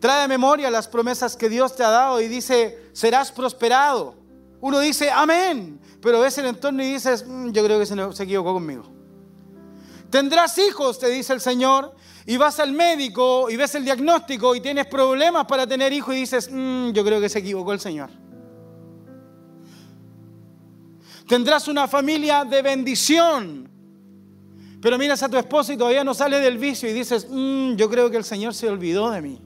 Trae 0.01 0.25
a 0.25 0.29
memoria 0.29 0.71
las 0.71 0.89
promesas 0.89 1.37
que 1.37 1.49
Dios 1.49 1.77
te 1.77 1.85
ha 1.85 1.91
dado 1.91 2.21
y 2.21 2.29
dice, 2.29 2.79
serás 2.93 3.31
prosperado. 3.31 4.15
Uno 4.61 4.81
dice, 4.81 5.11
amén, 5.11 5.81
pero 6.01 6.21
ves 6.21 6.39
el 6.39 6.47
entorno 6.47 6.83
y 6.83 6.93
dices, 6.93 7.27
mm, 7.27 7.51
yo 7.51 7.65
creo 7.65 7.79
que 7.79 7.87
se, 7.87 8.13
se 8.13 8.23
equivocó 8.23 8.55
conmigo. 8.55 9.00
Tendrás 10.11 10.59
hijos, 10.59 10.99
te 10.99 11.09
dice 11.09 11.33
el 11.33 11.41
Señor, 11.41 11.95
y 12.27 12.37
vas 12.37 12.59
al 12.61 12.73
médico 12.73 13.49
y 13.49 13.57
ves 13.57 13.75
el 13.77 13.85
diagnóstico 13.85 14.55
y 14.55 14.61
tienes 14.61 14.87
problemas 14.87 15.47
para 15.47 15.67
tener 15.67 15.93
hijos 15.93 16.15
y 16.15 16.19
dices, 16.19 16.51
mm, 16.51 16.91
yo 16.91 17.05
creo 17.05 17.21
que 17.21 17.29
se 17.29 17.39
equivocó 17.39 17.73
el 17.73 17.81
Señor. 17.81 18.11
Tendrás 21.27 21.69
una 21.69 21.87
familia 21.87 22.45
de 22.45 22.61
bendición. 22.61 23.71
Pero 24.83 24.99
miras 24.99 25.23
a 25.23 25.29
tu 25.29 25.37
esposo 25.37 25.73
y 25.73 25.77
todavía 25.77 26.03
no 26.03 26.15
sale 26.15 26.41
del 26.41 26.59
vicio 26.59 26.89
y 26.89 26.93
dices, 26.93 27.29
mm, 27.31 27.77
yo 27.77 27.89
creo 27.89 28.11
que 28.11 28.17
el 28.17 28.25
Señor 28.25 28.55
se 28.55 28.69
olvidó 28.69 29.11
de 29.11 29.23
mí. 29.23 29.41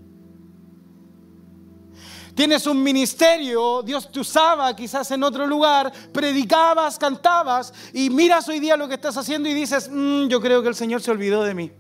Tienes 2.35 2.67
un 2.67 2.83
ministerio, 2.83 3.83
Dios 3.83 4.11
te 4.11 4.19
usaba 4.19 4.75
quizás 4.75 5.11
en 5.13 5.23
otro 5.23 5.47
lugar, 5.47 5.93
predicabas, 6.13 6.99
cantabas 6.99 7.73
y 7.93 8.11
miras 8.11 8.49
hoy 8.49 8.59
día 8.59 8.77
lo 8.77 8.89
que 8.89 8.95
estás 8.95 9.17
haciendo 9.17 9.49
y 9.49 9.55
dices, 9.55 9.89
mm, 9.91 10.27
yo 10.27 10.41
creo 10.41 10.63
que 10.63 10.69
el 10.69 10.75
Señor 10.75 11.01
se 11.01 11.13
olvidó 11.13 11.45
de 11.45 11.55
mí. 11.55 11.71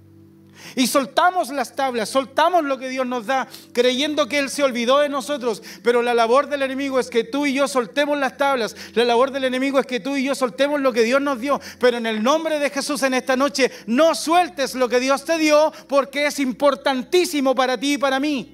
Y 0.76 0.86
soltamos 0.86 1.50
las 1.50 1.74
tablas, 1.74 2.08
soltamos 2.08 2.64
lo 2.64 2.78
que 2.78 2.88
Dios 2.88 3.06
nos 3.06 3.26
da, 3.26 3.48
creyendo 3.72 4.28
que 4.28 4.38
Él 4.38 4.50
se 4.50 4.62
olvidó 4.62 4.98
de 5.00 5.08
nosotros. 5.08 5.62
Pero 5.82 6.02
la 6.02 6.14
labor 6.14 6.48
del 6.48 6.62
enemigo 6.62 6.98
es 6.98 7.10
que 7.10 7.24
tú 7.24 7.46
y 7.46 7.54
yo 7.54 7.68
soltemos 7.68 8.18
las 8.18 8.36
tablas. 8.36 8.76
La 8.94 9.04
labor 9.04 9.30
del 9.30 9.44
enemigo 9.44 9.78
es 9.78 9.86
que 9.86 10.00
tú 10.00 10.16
y 10.16 10.24
yo 10.24 10.34
soltemos 10.34 10.80
lo 10.80 10.92
que 10.92 11.02
Dios 11.02 11.20
nos 11.20 11.40
dio. 11.40 11.60
Pero 11.78 11.96
en 11.96 12.06
el 12.06 12.22
nombre 12.22 12.58
de 12.58 12.70
Jesús 12.70 13.02
en 13.02 13.14
esta 13.14 13.36
noche, 13.36 13.70
no 13.86 14.14
sueltes 14.14 14.74
lo 14.74 14.88
que 14.88 15.00
Dios 15.00 15.24
te 15.24 15.38
dio 15.38 15.72
porque 15.88 16.26
es 16.26 16.38
importantísimo 16.38 17.54
para 17.54 17.78
ti 17.78 17.94
y 17.94 17.98
para 17.98 18.18
mí. 18.18 18.53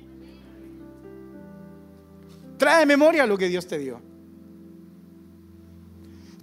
Trae 2.60 2.84
memoria 2.84 3.26
lo 3.26 3.38
que 3.38 3.48
Dios 3.48 3.66
te 3.66 3.78
dio. 3.78 4.02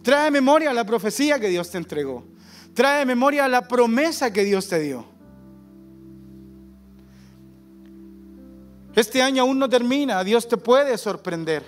Trae 0.02 0.32
memoria 0.32 0.74
la 0.74 0.84
profecía 0.84 1.40
que 1.40 1.48
Dios 1.48 1.70
te 1.70 1.78
entregó. 1.78 2.26
Trae 2.74 3.06
memoria 3.06 3.48
la 3.48 3.68
promesa 3.68 4.34
que 4.34 4.44
Dios 4.44 4.68
te 4.68 4.80
dio. 4.80 5.06
Este 8.96 9.22
año 9.22 9.44
aún 9.44 9.60
no 9.60 9.70
termina, 9.70 10.24
Dios 10.24 10.48
te 10.48 10.58
puede 10.58 10.98
sorprender. 10.98 11.64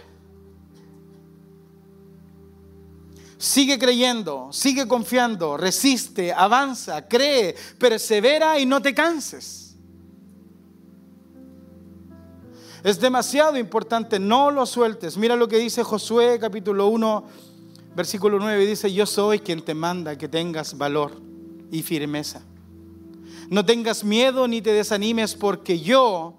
Sigue 3.37 3.77
creyendo, 3.77 4.51
sigue 4.51 4.87
confiando, 4.87 5.57
resiste, 5.57 6.33
avanza, 6.33 7.07
cree, 7.07 7.55
persevera 7.77 8.57
y 8.57 8.65
no 8.65 8.81
te 8.81 8.95
canses. 8.95 9.68
Es 12.83 12.99
demasiado 12.99 13.57
importante, 13.57 14.19
no 14.19 14.51
lo 14.51 14.65
sueltes. 14.65 15.17
Mira 15.17 15.35
lo 15.35 15.47
que 15.47 15.57
dice 15.57 15.83
Josué 15.83 16.37
capítulo 16.39 16.87
1, 16.87 17.23
versículo 17.95 18.39
9. 18.39 18.65
Dice, 18.65 18.93
yo 18.93 19.05
soy 19.05 19.39
quien 19.39 19.61
te 19.61 19.73
manda 19.73 20.17
que 20.17 20.29
tengas 20.29 20.77
valor 20.77 21.21
y 21.71 21.81
firmeza. 21.83 22.41
No 23.49 23.65
tengas 23.65 24.03
miedo 24.03 24.47
ni 24.47 24.61
te 24.61 24.71
desanimes 24.71 25.35
porque 25.35 25.79
yo 25.79 26.37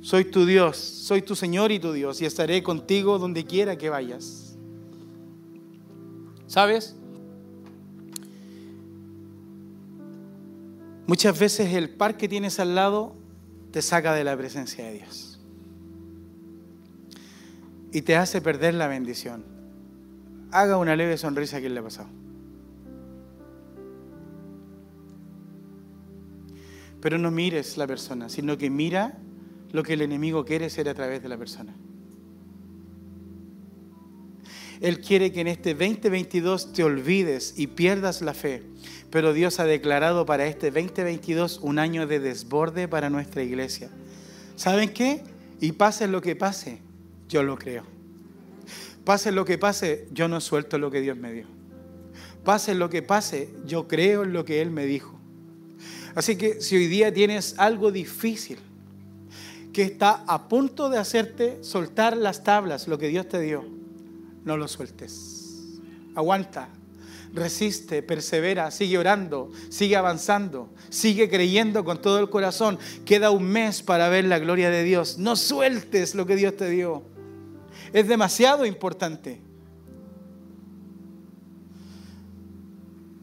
soy 0.00 0.26
tu 0.26 0.46
Dios, 0.46 0.76
soy 0.76 1.22
tu 1.22 1.34
Señor 1.34 1.72
y 1.72 1.80
tu 1.80 1.92
Dios, 1.92 2.20
y 2.20 2.26
estaré 2.26 2.62
contigo 2.62 3.18
donde 3.18 3.44
quiera 3.44 3.76
que 3.76 3.88
vayas. 3.88 4.56
¿Sabes? 6.46 6.94
Muchas 11.06 11.38
veces 11.38 11.74
el 11.74 11.90
par 11.90 12.16
que 12.16 12.28
tienes 12.28 12.60
al 12.60 12.74
lado 12.74 13.16
te 13.72 13.82
saca 13.82 14.14
de 14.14 14.22
la 14.22 14.36
presencia 14.36 14.84
de 14.84 14.92
Dios 14.98 15.33
y 17.94 18.02
te 18.02 18.16
hace 18.16 18.40
perder 18.40 18.74
la 18.74 18.88
bendición. 18.88 19.44
Haga 20.50 20.78
una 20.78 20.96
leve 20.96 21.16
sonrisa 21.16 21.58
a 21.58 21.60
quien 21.60 21.74
le 21.74 21.80
ha 21.80 21.84
pasado. 21.84 22.08
Pero 27.00 27.18
no 27.18 27.30
mires 27.30 27.76
la 27.76 27.86
persona, 27.86 28.28
sino 28.28 28.58
que 28.58 28.68
mira 28.68 29.16
lo 29.70 29.84
que 29.84 29.92
el 29.92 30.02
enemigo 30.02 30.44
quiere 30.44 30.70
ser 30.70 30.88
a 30.88 30.94
través 30.94 31.22
de 31.22 31.28
la 31.28 31.38
persona. 31.38 31.72
Él 34.80 35.00
quiere 35.00 35.30
que 35.30 35.42
en 35.42 35.46
este 35.46 35.74
2022 35.74 36.72
te 36.72 36.82
olvides 36.82 37.54
y 37.56 37.68
pierdas 37.68 38.22
la 38.22 38.34
fe, 38.34 38.64
pero 39.10 39.32
Dios 39.32 39.60
ha 39.60 39.66
declarado 39.66 40.26
para 40.26 40.46
este 40.46 40.72
2022 40.72 41.60
un 41.62 41.78
año 41.78 42.08
de 42.08 42.18
desborde 42.18 42.88
para 42.88 43.08
nuestra 43.08 43.44
iglesia. 43.44 43.88
¿Saben 44.56 44.92
qué? 44.92 45.22
Y 45.60 45.72
pase 45.72 46.08
lo 46.08 46.20
que 46.20 46.34
pase, 46.34 46.80
yo 47.28 47.42
lo 47.42 47.56
creo. 47.56 47.84
Pase 49.04 49.32
lo 49.32 49.44
que 49.44 49.58
pase, 49.58 50.08
yo 50.12 50.28
no 50.28 50.40
suelto 50.40 50.78
lo 50.78 50.90
que 50.90 51.00
Dios 51.00 51.16
me 51.16 51.32
dio. 51.32 51.46
Pase 52.44 52.74
lo 52.74 52.88
que 52.90 53.02
pase, 53.02 53.50
yo 53.66 53.86
creo 53.88 54.24
en 54.24 54.32
lo 54.32 54.44
que 54.44 54.62
Él 54.62 54.70
me 54.70 54.86
dijo. 54.86 55.18
Así 56.14 56.36
que 56.36 56.60
si 56.60 56.76
hoy 56.76 56.86
día 56.86 57.12
tienes 57.12 57.54
algo 57.58 57.90
difícil, 57.90 58.58
que 59.72 59.82
está 59.82 60.24
a 60.26 60.48
punto 60.48 60.88
de 60.88 60.98
hacerte 60.98 61.58
soltar 61.62 62.16
las 62.16 62.44
tablas, 62.44 62.86
lo 62.86 62.96
que 62.96 63.08
Dios 63.08 63.28
te 63.28 63.40
dio, 63.40 63.64
no 64.44 64.56
lo 64.56 64.68
sueltes. 64.68 65.80
Aguanta, 66.14 66.68
resiste, 67.34 68.02
persevera, 68.02 68.70
sigue 68.70 68.96
orando, 68.96 69.50
sigue 69.68 69.96
avanzando, 69.96 70.72
sigue 70.90 71.28
creyendo 71.28 71.84
con 71.84 72.00
todo 72.00 72.20
el 72.20 72.30
corazón. 72.30 72.78
Queda 73.04 73.30
un 73.30 73.44
mes 73.44 73.82
para 73.82 74.08
ver 74.08 74.24
la 74.26 74.38
gloria 74.38 74.70
de 74.70 74.84
Dios. 74.84 75.18
No 75.18 75.34
sueltes 75.34 76.14
lo 76.14 76.24
que 76.24 76.36
Dios 76.36 76.56
te 76.56 76.70
dio. 76.70 77.02
Es 77.94 78.06
demasiado 78.06 78.66
importante. 78.66 79.40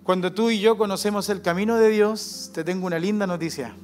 Cuando 0.02 0.34
tú 0.34 0.50
y 0.50 0.60
yo 0.60 0.76
conocemos 0.80 1.30
el 1.30 1.44
camino 1.44 1.78
de 1.78 1.90
Dios, 1.90 2.50
te 2.56 2.64
tengo 2.64 2.88
una 2.88 2.98
linda 2.98 3.28
noticia. 3.28 3.76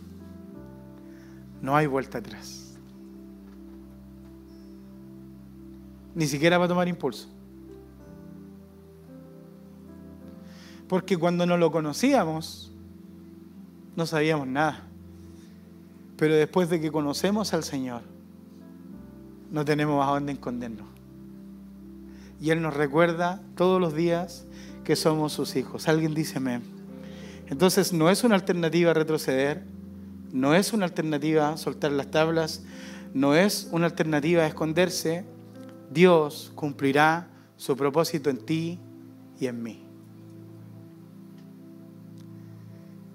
No 1.62 1.76
hay 1.76 1.86
vuelta 1.86 2.18
atrás. 2.18 2.68
ni 6.18 6.26
siquiera 6.26 6.58
va 6.58 6.66
a 6.66 6.68
tomar 6.68 6.88
impulso. 6.88 7.28
Porque 10.90 11.16
cuando 11.16 11.46
no 11.46 11.58
lo 11.58 11.72
conocíamos, 11.72 12.72
no 13.96 14.04
sabíamos 14.08 14.48
nada. 14.48 14.88
Pero 16.18 16.34
después 16.34 16.72
de 16.72 16.82
que 16.82 16.92
conocemos 16.92 17.54
al 17.54 17.64
Señor, 17.64 18.02
no 19.52 19.66
tenemos 19.66 20.06
a 20.06 20.12
dónde 20.12 20.34
escondernos. 20.34 20.88
Y 22.40 22.52
Él 22.52 22.62
nos 22.62 22.74
recuerda 22.74 23.42
todos 23.56 23.82
los 23.82 23.94
días 23.94 24.46
que 24.84 24.96
somos 24.96 25.34
sus 25.34 25.56
hijos. 25.56 25.88
Alguien 25.88 26.14
dice 26.14 26.38
amén. 26.38 26.62
Entonces 27.48 27.94
no 27.94 28.10
es 28.10 28.24
una 28.24 28.36
alternativa 28.36 28.94
retroceder, 28.94 29.64
no 30.32 30.54
es 30.54 30.74
una 30.74 30.86
alternativa 30.86 31.56
soltar 31.58 31.92
las 31.92 32.12
tablas, 32.12 32.64
no 33.14 33.36
es 33.36 33.70
una 33.72 33.86
alternativa 33.86 34.46
esconderse, 34.46 35.26
Dios 35.90 36.52
cumplirá 36.56 37.28
su 37.56 37.76
propósito 37.78 38.30
en 38.30 38.38
ti 38.38 38.80
y 39.40 39.48
en 39.48 39.64
mí. 39.64 39.84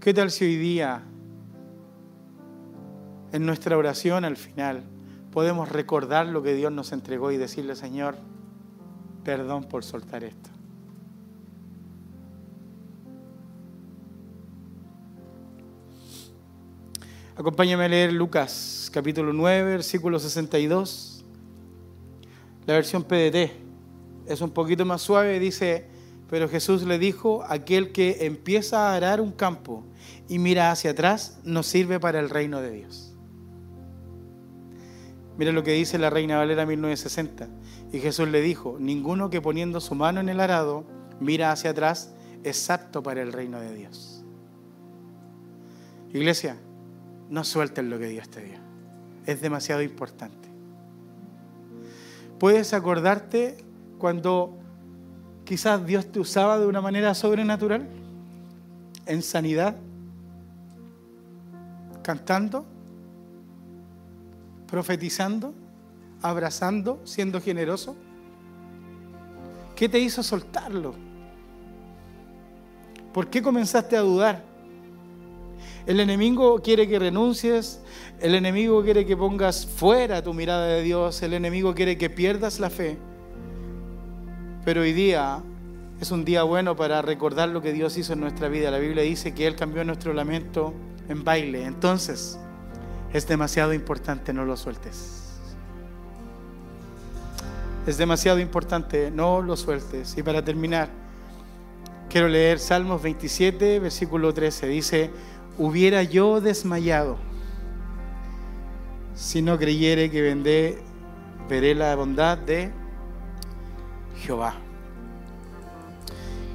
¿Qué 0.01 0.12
tal 0.12 0.31
si 0.31 0.47
hoy 0.47 0.57
día, 0.57 1.03
en 3.33 3.47
nuestra 3.47 3.77
oración 3.77 4.25
al 4.25 4.37
final, 4.37 4.83
podemos 5.33 5.68
recordar 5.68 6.27
lo 6.27 6.42
que 6.42 6.55
Dios 6.55 6.71
nos 6.71 6.92
entregó 6.92 7.33
y 7.33 7.38
decirle, 7.38 7.75
Señor, 7.75 8.16
perdón 9.25 9.64
por 9.64 9.83
soltar 9.83 10.23
esto? 10.23 10.51
Acompáñame 17.35 17.87
a 17.87 17.88
leer 17.88 18.12
Lucas 18.12 18.90
capítulo 18.92 19.33
9, 19.33 19.64
versículo 19.64 20.21
62. 20.21 21.25
La 22.66 22.75
versión 22.75 23.03
PDT 23.03 23.51
es 24.27 24.40
un 24.42 24.51
poquito 24.51 24.85
más 24.85 25.01
suave, 25.01 25.40
dice, 25.40 25.87
pero 26.29 26.49
Jesús 26.49 26.83
le 26.83 26.99
dijo, 26.99 27.42
aquel 27.49 27.90
que 27.90 28.27
empieza 28.27 28.90
a 28.90 28.95
arar 28.95 29.21
un 29.21 29.33
campo 29.33 29.83
y 30.29 30.38
mira 30.38 30.71
hacia 30.71 30.90
atrás 30.90 31.38
no 31.42 31.62
sirve 31.62 31.99
para 31.99 32.21
el 32.21 32.29
reino 32.29 32.61
de 32.61 32.71
Dios. 32.71 33.12
Mira 35.38 35.53
lo 35.53 35.62
que 35.62 35.73
dice 35.73 35.99
la 35.99 36.11
Reina 36.11 36.37
Valera 36.37 36.66
1960. 36.66 37.49
Y 37.92 38.01
Jesús 38.01 38.29
le 38.29 38.40
dijo, 38.40 38.77
ninguno 38.79 39.31
que 39.31 39.40
poniendo 39.40 39.81
su 39.81 39.95
mano 39.95 40.21
en 40.21 40.29
el 40.29 40.40
arado 40.40 40.85
mira 41.21 41.53
hacia 41.53 41.71
atrás 41.71 42.12
es 42.45 42.71
apto 42.71 43.03
para 43.03 43.23
el 43.23 43.33
reino 43.33 43.61
de 43.61 43.75
Dios. 43.75 44.25
Iglesia, 46.12 46.57
no 47.31 47.45
suelten 47.45 47.88
lo 47.88 47.99
que 47.99 48.09
Dios 48.09 48.29
te 48.29 48.42
dio. 48.45 48.59
Es 49.25 49.40
demasiado 49.40 49.83
importante. 49.83 50.49
¿Puedes 52.38 52.75
acordarte 52.75 53.57
cuando 53.99 54.59
quizás 55.45 55.87
Dios 55.87 56.11
te 56.11 56.21
usaba 56.21 56.59
de 56.59 56.66
una 56.66 56.81
manera 56.81 57.14
sobrenatural? 57.14 57.88
En 59.07 59.23
sanidad, 59.23 59.77
cantando, 62.03 62.66
profetizando, 64.73 65.53
abrazando, 66.23 66.99
siendo 67.05 67.43
generoso. 67.43 67.95
¿Qué 69.77 69.87
te 69.87 69.99
hizo 69.99 70.23
soltarlo? 70.23 70.95
¿Por 73.13 73.29
qué 73.29 73.43
comenzaste 73.43 73.99
a 73.99 74.01
dudar? 74.01 74.43
El 75.85 76.01
enemigo 76.01 76.63
quiere 76.63 76.89
que 76.89 76.99
renuncies, 76.99 77.83
el 78.19 78.35
enemigo 78.35 78.83
quiere 78.83 79.05
que 79.05 79.15
pongas 79.15 79.67
fuera 79.67 80.23
tu 80.23 80.33
mirada 80.33 80.69
de 80.69 80.83
Dios, 80.83 81.23
el 81.23 81.35
enemigo 81.35 81.75
quiere 81.75 81.99
que 81.99 82.09
pierdas 82.09 82.59
la 82.59 82.71
fe. 82.71 82.97
Pero 84.65 84.81
hoy 84.81 84.95
día 84.95 85.43
es 86.01 86.11
un 86.11 86.25
día 86.25 86.45
bueno 86.45 86.77
para 86.77 87.03
recordar 87.03 87.51
lo 87.51 87.61
que 87.61 87.75
Dios 87.75 87.99
hizo 87.99 88.15
en 88.15 88.21
nuestra 88.21 88.49
vida. 88.49 88.71
La 88.71 88.79
Biblia 88.79 89.03
dice 89.03 89.35
que 89.35 89.47
Él 89.47 89.55
cambió 89.55 89.85
nuestro 89.85 90.15
lamento 90.15 90.73
en 91.11 91.25
baile. 91.25 91.67
Entonces, 91.67 92.39
es 93.12 93.27
demasiado 93.27 93.75
importante, 93.75 94.33
no 94.33 94.44
lo 94.44 94.57
sueltes. 94.57 95.18
Es 97.87 97.98
demasiado 97.98 98.38
importante, 98.38 99.11
no 99.11 99.42
lo 99.42 99.57
sueltes. 99.57 100.16
Y 100.16 100.22
para 100.22 100.44
terminar, 100.44 100.88
quiero 102.09 102.29
leer 102.29 102.59
Salmos 102.59 103.03
27, 103.03 103.81
versículo 103.81 104.33
13. 104.33 104.66
Dice, 104.68 105.11
hubiera 105.59 106.03
yo 106.03 106.40
desmayado 106.40 107.18
si 109.14 109.42
no 109.42 109.59
creyere 109.59 110.11
que 110.11 110.22
vendé, 110.22 110.79
veré 111.48 111.75
la 111.75 111.94
bondad 111.94 112.38
de 112.38 112.70
Jehová. 114.20 114.55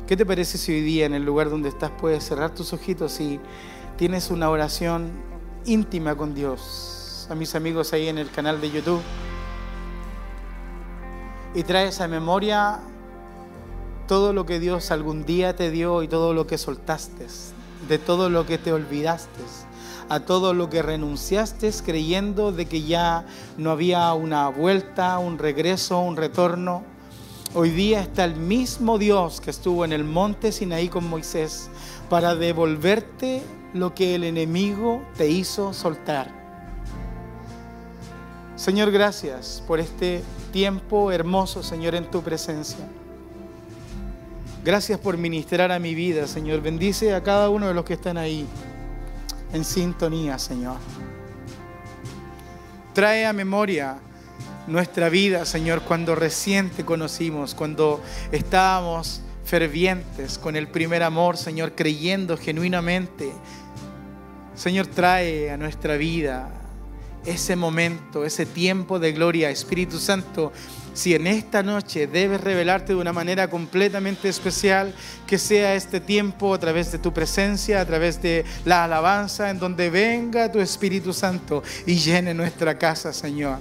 ¿Qué 0.08 0.18
te 0.18 0.26
parece 0.26 0.58
si 0.58 0.72
hoy 0.72 0.82
día 0.82 1.06
en 1.06 1.14
el 1.14 1.24
lugar 1.24 1.50
donde 1.50 1.70
estás 1.70 1.92
puedes 1.92 2.24
cerrar 2.24 2.54
tus 2.54 2.74
ojitos 2.74 3.20
y 3.20 3.40
tienes 3.98 4.32
una 4.32 4.50
oración 4.50 5.12
íntima 5.68 6.16
con 6.16 6.34
Dios? 6.34 7.28
A 7.30 7.36
mis 7.36 7.54
amigos 7.54 7.94
ahí 7.94 8.08
en 8.08 8.18
el 8.18 8.32
canal 8.32 8.60
de 8.60 8.72
YouTube. 8.72 9.02
Y 11.54 11.64
traes 11.64 12.02
a 12.02 12.08
memoria 12.08 12.80
todo 14.08 14.34
lo 14.34 14.46
que 14.46 14.60
Dios 14.60 14.92
algún 14.92 15.26
día 15.26 15.56
te 15.56 15.70
dio 15.70 16.02
y 16.02 16.08
todo 16.08 16.34
lo 16.34 16.48
que 16.48 16.58
soltaste, 16.58 17.28
de 17.88 18.00
todo 18.00 18.30
lo 18.30 18.46
que 18.46 18.58
te 18.58 18.74
olvidaste 18.74 19.44
a 20.10 20.22
todo 20.22 20.54
lo 20.54 20.70
que 20.70 20.82
renunciaste 20.82 21.72
creyendo 21.86 22.52
de 22.52 22.66
que 22.66 22.84
ya 22.84 23.26
no 23.58 23.72
había 23.72 24.14
una 24.14 24.48
vuelta, 24.50 25.20
un 25.20 25.38
regreso, 25.38 26.00
un 26.00 26.16
retorno. 26.16 26.84
Hoy 27.54 27.72
día 27.72 28.02
está 28.02 28.24
el 28.24 28.36
mismo 28.36 28.98
Dios 28.98 29.42
que 29.42 29.50
estuvo 29.50 29.84
en 29.84 29.92
el 29.92 30.04
monte 30.04 30.52
Sinaí 30.52 30.90
con 30.90 31.10
Moisés 31.10 31.70
para 32.10 32.36
devolverte 32.36 33.44
lo 33.80 33.94
que 33.94 34.16
el 34.16 34.24
enemigo 34.24 35.04
te 35.18 35.30
hizo 35.30 35.74
soltar. 35.74 36.32
Señor, 38.56 38.92
gracias 38.92 39.64
por 39.68 39.80
este 39.80 40.24
tiempo 40.52 41.12
hermoso, 41.12 41.62
Señor, 41.64 41.96
en 41.96 42.10
tu 42.10 42.22
presencia. 42.22 42.88
Gracias 44.64 45.00
por 45.00 45.18
ministrar 45.18 45.72
a 45.72 45.80
mi 45.80 45.96
vida, 45.96 46.28
Señor. 46.28 46.62
Bendice 46.62 47.14
a 47.14 47.24
cada 47.24 47.50
uno 47.50 47.68
de 47.68 47.74
los 47.74 47.86
que 47.86 47.94
están 47.94 48.18
ahí 48.18 48.46
en 49.54 49.64
sintonía, 49.64 50.38
Señor. 50.40 50.78
Trae 52.94 53.26
a 53.26 53.32
memoria 53.32 54.00
nuestra 54.68 55.10
vida, 55.10 55.46
Señor, 55.46 55.84
cuando 55.84 56.16
recién 56.16 56.70
te 56.70 56.84
conocimos, 56.84 57.56
cuando 57.56 58.02
estábamos 58.32 59.22
fervientes 59.46 60.38
con 60.38 60.56
el 60.56 60.68
primer 60.68 61.04
amor, 61.04 61.38
Señor, 61.38 61.74
creyendo 61.74 62.38
genuinamente. 62.38 63.32
Señor, 64.58 64.88
trae 64.88 65.52
a 65.52 65.58
nuestra 65.58 65.98
vida 65.98 66.50
ese 67.26 67.56
momento, 67.56 68.26
ese 68.26 68.46
tiempo 68.46 68.98
de 68.98 69.12
gloria. 69.12 69.52
Espíritu 69.52 70.00
Santo, 70.00 70.52
si 70.96 71.14
en 71.14 71.28
esta 71.28 71.62
noche 71.62 72.08
debes 72.08 72.42
revelarte 72.42 72.94
de 72.94 73.00
una 73.00 73.14
manera 73.14 73.50
completamente 73.50 74.30
especial, 74.30 74.96
que 75.28 75.38
sea 75.38 75.76
este 75.76 76.00
tiempo 76.00 76.56
a 76.56 76.60
través 76.60 76.92
de 76.92 76.98
tu 76.98 77.14
presencia, 77.14 77.80
a 77.80 77.86
través 77.86 78.20
de 78.22 78.46
la 78.66 78.86
alabanza, 78.86 79.52
en 79.52 79.60
donde 79.60 79.92
venga 79.92 80.52
tu 80.52 80.60
Espíritu 80.60 81.14
Santo 81.14 81.62
y 81.86 81.96
llene 81.96 82.34
nuestra 82.34 82.80
casa, 82.80 83.14
Señor 83.14 83.60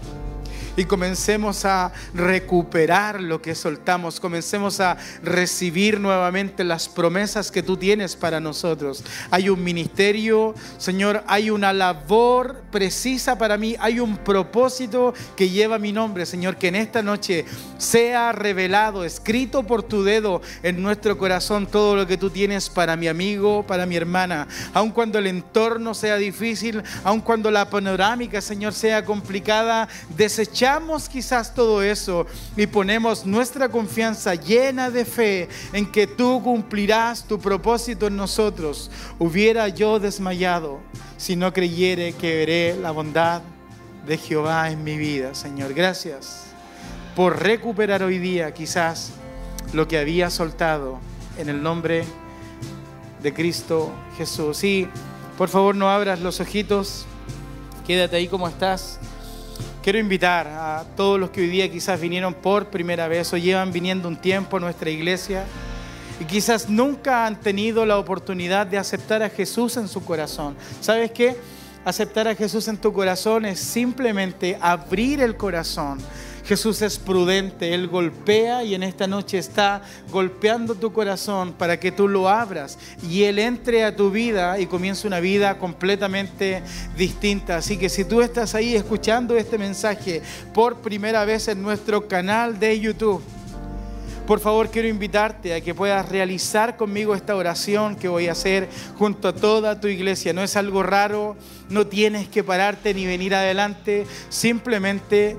y 0.76 0.84
comencemos 0.84 1.64
a 1.64 1.92
recuperar 2.14 3.20
lo 3.20 3.40
que 3.40 3.54
soltamos, 3.54 4.20
comencemos 4.20 4.80
a 4.80 4.96
recibir 5.22 5.98
nuevamente 5.98 6.64
las 6.64 6.88
promesas 6.88 7.50
que 7.50 7.62
tú 7.62 7.76
tienes 7.76 8.14
para 8.14 8.40
nosotros. 8.40 9.02
Hay 9.30 9.48
un 9.48 9.64
ministerio, 9.64 10.54
Señor, 10.76 11.24
hay 11.26 11.50
una 11.50 11.72
labor 11.72 12.62
precisa 12.70 13.38
para 13.38 13.56
mí, 13.56 13.74
hay 13.80 14.00
un 14.00 14.18
propósito 14.18 15.14
que 15.34 15.48
lleva 15.48 15.78
mi 15.78 15.92
nombre, 15.92 16.26
Señor, 16.26 16.56
que 16.56 16.68
en 16.68 16.76
esta 16.76 17.02
noche 17.02 17.46
sea 17.78 18.32
revelado, 18.32 19.04
escrito 19.04 19.62
por 19.62 19.82
tu 19.82 20.04
dedo 20.04 20.42
en 20.62 20.82
nuestro 20.82 21.16
corazón 21.16 21.66
todo 21.66 21.96
lo 21.96 22.06
que 22.06 22.18
tú 22.18 22.30
tienes 22.30 22.68
para 22.68 22.96
mi 22.96 23.08
amigo, 23.08 23.66
para 23.66 23.86
mi 23.86 23.96
hermana, 23.96 24.46
aun 24.74 24.90
cuando 24.90 25.18
el 25.18 25.26
entorno 25.26 25.94
sea 25.94 26.16
difícil, 26.16 26.82
aun 27.02 27.20
cuando 27.20 27.50
la 27.50 27.70
panorámica, 27.70 28.40
Señor, 28.40 28.74
sea 28.74 29.04
complicada, 29.04 29.88
desechar 30.16 30.65
quizás 31.09 31.55
todo 31.55 31.83
eso 31.83 32.26
y 32.57 32.66
ponemos 32.66 33.24
nuestra 33.24 33.68
confianza 33.68 34.35
llena 34.35 34.90
de 34.90 35.05
fe 35.05 35.48
en 35.72 35.90
que 35.90 36.07
tú 36.07 36.42
cumplirás 36.42 37.24
tu 37.24 37.38
propósito 37.38 38.09
en 38.09 38.16
nosotros, 38.16 38.90
hubiera 39.18 39.68
yo 39.68 40.00
desmayado 40.00 40.81
si 41.16 41.37
no 41.37 41.52
creyere 41.52 42.12
que 42.14 42.37
veré 42.37 42.76
la 42.76 42.90
bondad 42.90 43.42
de 44.07 44.18
Jehová 44.18 44.70
en 44.70 44.83
mi 44.83 44.96
vida. 44.96 45.35
Señor, 45.35 45.72
gracias 45.72 46.46
por 47.14 47.42
recuperar 47.42 48.02
hoy 48.02 48.18
día 48.18 48.52
quizás 48.52 49.12
lo 49.72 49.87
que 49.87 49.98
había 49.98 50.31
soltado 50.31 50.98
en 51.38 51.48
el 51.48 51.62
nombre 51.62 52.05
de 53.22 53.33
Cristo 53.33 53.92
Jesús. 54.18 54.64
Y 54.64 54.88
por 55.38 55.48
favor 55.48 55.74
no 55.76 55.88
abras 55.90 56.20
los 56.20 56.40
ojitos, 56.40 57.07
quédate 57.87 58.16
ahí 58.16 58.29
como 58.29 58.48
estás. 58.48 58.98
Quiero 59.87 60.01
invitar 60.01 60.49
a 60.49 60.85
todos 60.96 61.20
los 61.20 61.31
que 61.31 61.42
hoy 61.42 61.46
día 61.46 61.70
quizás 61.70 62.01
vinieron 62.01 62.35
por 62.35 62.70
primera 62.70 63.07
vez 63.07 63.33
o 63.33 63.37
llevan 63.37 63.70
viniendo 63.70 64.09
un 64.09 64.16
tiempo 64.16 64.57
a 64.57 64.59
nuestra 64.59 64.90
iglesia 64.90 65.44
y 66.18 66.25
quizás 66.25 66.68
nunca 66.68 67.25
han 67.25 67.38
tenido 67.38 67.87
la 67.87 67.96
oportunidad 67.96 68.66
de 68.66 68.79
aceptar 68.79 69.22
a 69.22 69.31
Jesús 69.31 69.77
en 69.77 69.87
su 69.87 70.05
corazón. 70.05 70.57
¿Sabes 70.81 71.12
qué? 71.12 71.37
Aceptar 71.85 72.27
a 72.27 72.35
Jesús 72.35 72.66
en 72.66 72.79
tu 72.79 72.92
corazón 72.92 73.44
es 73.44 73.61
simplemente 73.61 74.59
abrir 74.61 75.20
el 75.20 75.37
corazón 75.37 76.01
Jesús 76.46 76.80
es 76.82 76.98
prudente, 76.98 77.74
Él 77.74 77.88
golpea 77.88 78.62
y 78.62 78.76
en 78.76 78.85
esta 78.85 79.09
noche 79.09 79.37
está 79.37 79.82
golpeando 80.12 80.76
tu 80.76 80.92
corazón 80.92 81.52
para 81.52 81.80
que 81.80 81.90
tú 81.90 82.06
lo 82.06 82.28
abras 82.28 82.78
y 83.02 83.24
Él 83.24 83.40
entre 83.40 83.82
a 83.82 83.96
tu 83.96 84.12
vida 84.12 84.61
y 84.61 84.66
comience 84.66 85.09
una 85.09 85.18
vida 85.18 85.59
completamente 85.59 86.62
distinta. 86.96 87.56
Así 87.56 87.76
que 87.76 87.88
si 87.88 88.04
tú 88.04 88.22
estás 88.22 88.54
ahí 88.54 88.76
escuchando 88.76 89.37
este 89.37 89.59
mensaje 89.59 90.22
por 90.54 90.76
primera 90.82 91.24
vez 91.24 91.48
en 91.48 91.62
nuestro 91.62 92.06
canal 92.06 92.61
de 92.61 92.78
YouTube, 92.78 93.24
por 94.24 94.38
favor 94.38 94.70
quiero 94.70 94.87
invitarte 94.87 95.54
a 95.54 95.61
que 95.61 95.74
puedas 95.74 96.09
realizar 96.09 96.76
conmigo 96.76 97.14
esta 97.14 97.35
oración 97.35 97.96
que 97.96 98.09
voy 98.09 98.28
a 98.28 98.32
hacer 98.32 98.68
junto 98.96 99.28
a 99.28 99.35
toda 99.35 99.80
tu 99.80 99.88
iglesia. 99.88 100.32
No 100.32 100.42
es 100.42 100.56
algo 100.56 100.85
raro, 100.85 101.37
no 101.70 101.88
tienes 101.88 102.28
que 102.28 102.44
pararte 102.44 102.94
ni 102.94 103.04
venir 103.06 103.35
adelante, 103.35 104.06
simplemente 104.28 105.37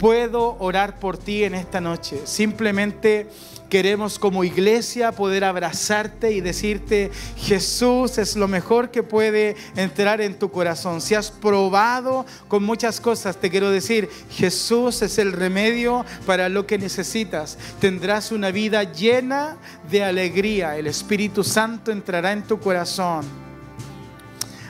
puedo 0.00 0.56
orar 0.60 0.98
por 0.98 1.18
ti 1.18 1.44
en 1.44 1.54
esta 1.54 1.78
noche. 1.78 2.22
Simplemente 2.24 3.28
queremos 3.68 4.18
como 4.18 4.44
iglesia 4.44 5.12
poder 5.12 5.44
abrazarte 5.44 6.32
y 6.32 6.40
decirte, 6.40 7.10
Jesús 7.36 8.16
es 8.16 8.34
lo 8.34 8.48
mejor 8.48 8.90
que 8.90 9.02
puede 9.02 9.56
entrar 9.76 10.22
en 10.22 10.38
tu 10.38 10.50
corazón. 10.50 11.02
Si 11.02 11.14
has 11.14 11.30
probado 11.30 12.24
con 12.48 12.64
muchas 12.64 12.98
cosas, 12.98 13.36
te 13.36 13.50
quiero 13.50 13.70
decir, 13.70 14.08
Jesús 14.30 15.02
es 15.02 15.18
el 15.18 15.32
remedio 15.32 16.06
para 16.24 16.48
lo 16.48 16.66
que 16.66 16.78
necesitas. 16.78 17.58
Tendrás 17.78 18.32
una 18.32 18.50
vida 18.50 18.84
llena 18.84 19.58
de 19.90 20.02
alegría. 20.02 20.78
El 20.78 20.86
Espíritu 20.86 21.44
Santo 21.44 21.92
entrará 21.92 22.32
en 22.32 22.44
tu 22.44 22.58
corazón. 22.58 23.26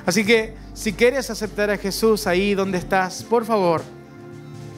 Así 0.05 0.25
que 0.25 0.57
si 0.75 0.93
quieres 0.93 1.31
aceptar 1.31 1.71
a 1.71 1.79
Jesús 1.79 2.27
ahí 2.27 2.55
donde 2.55 2.79
estás, 2.79 3.23
por 3.23 3.45
favor, 3.45 4.00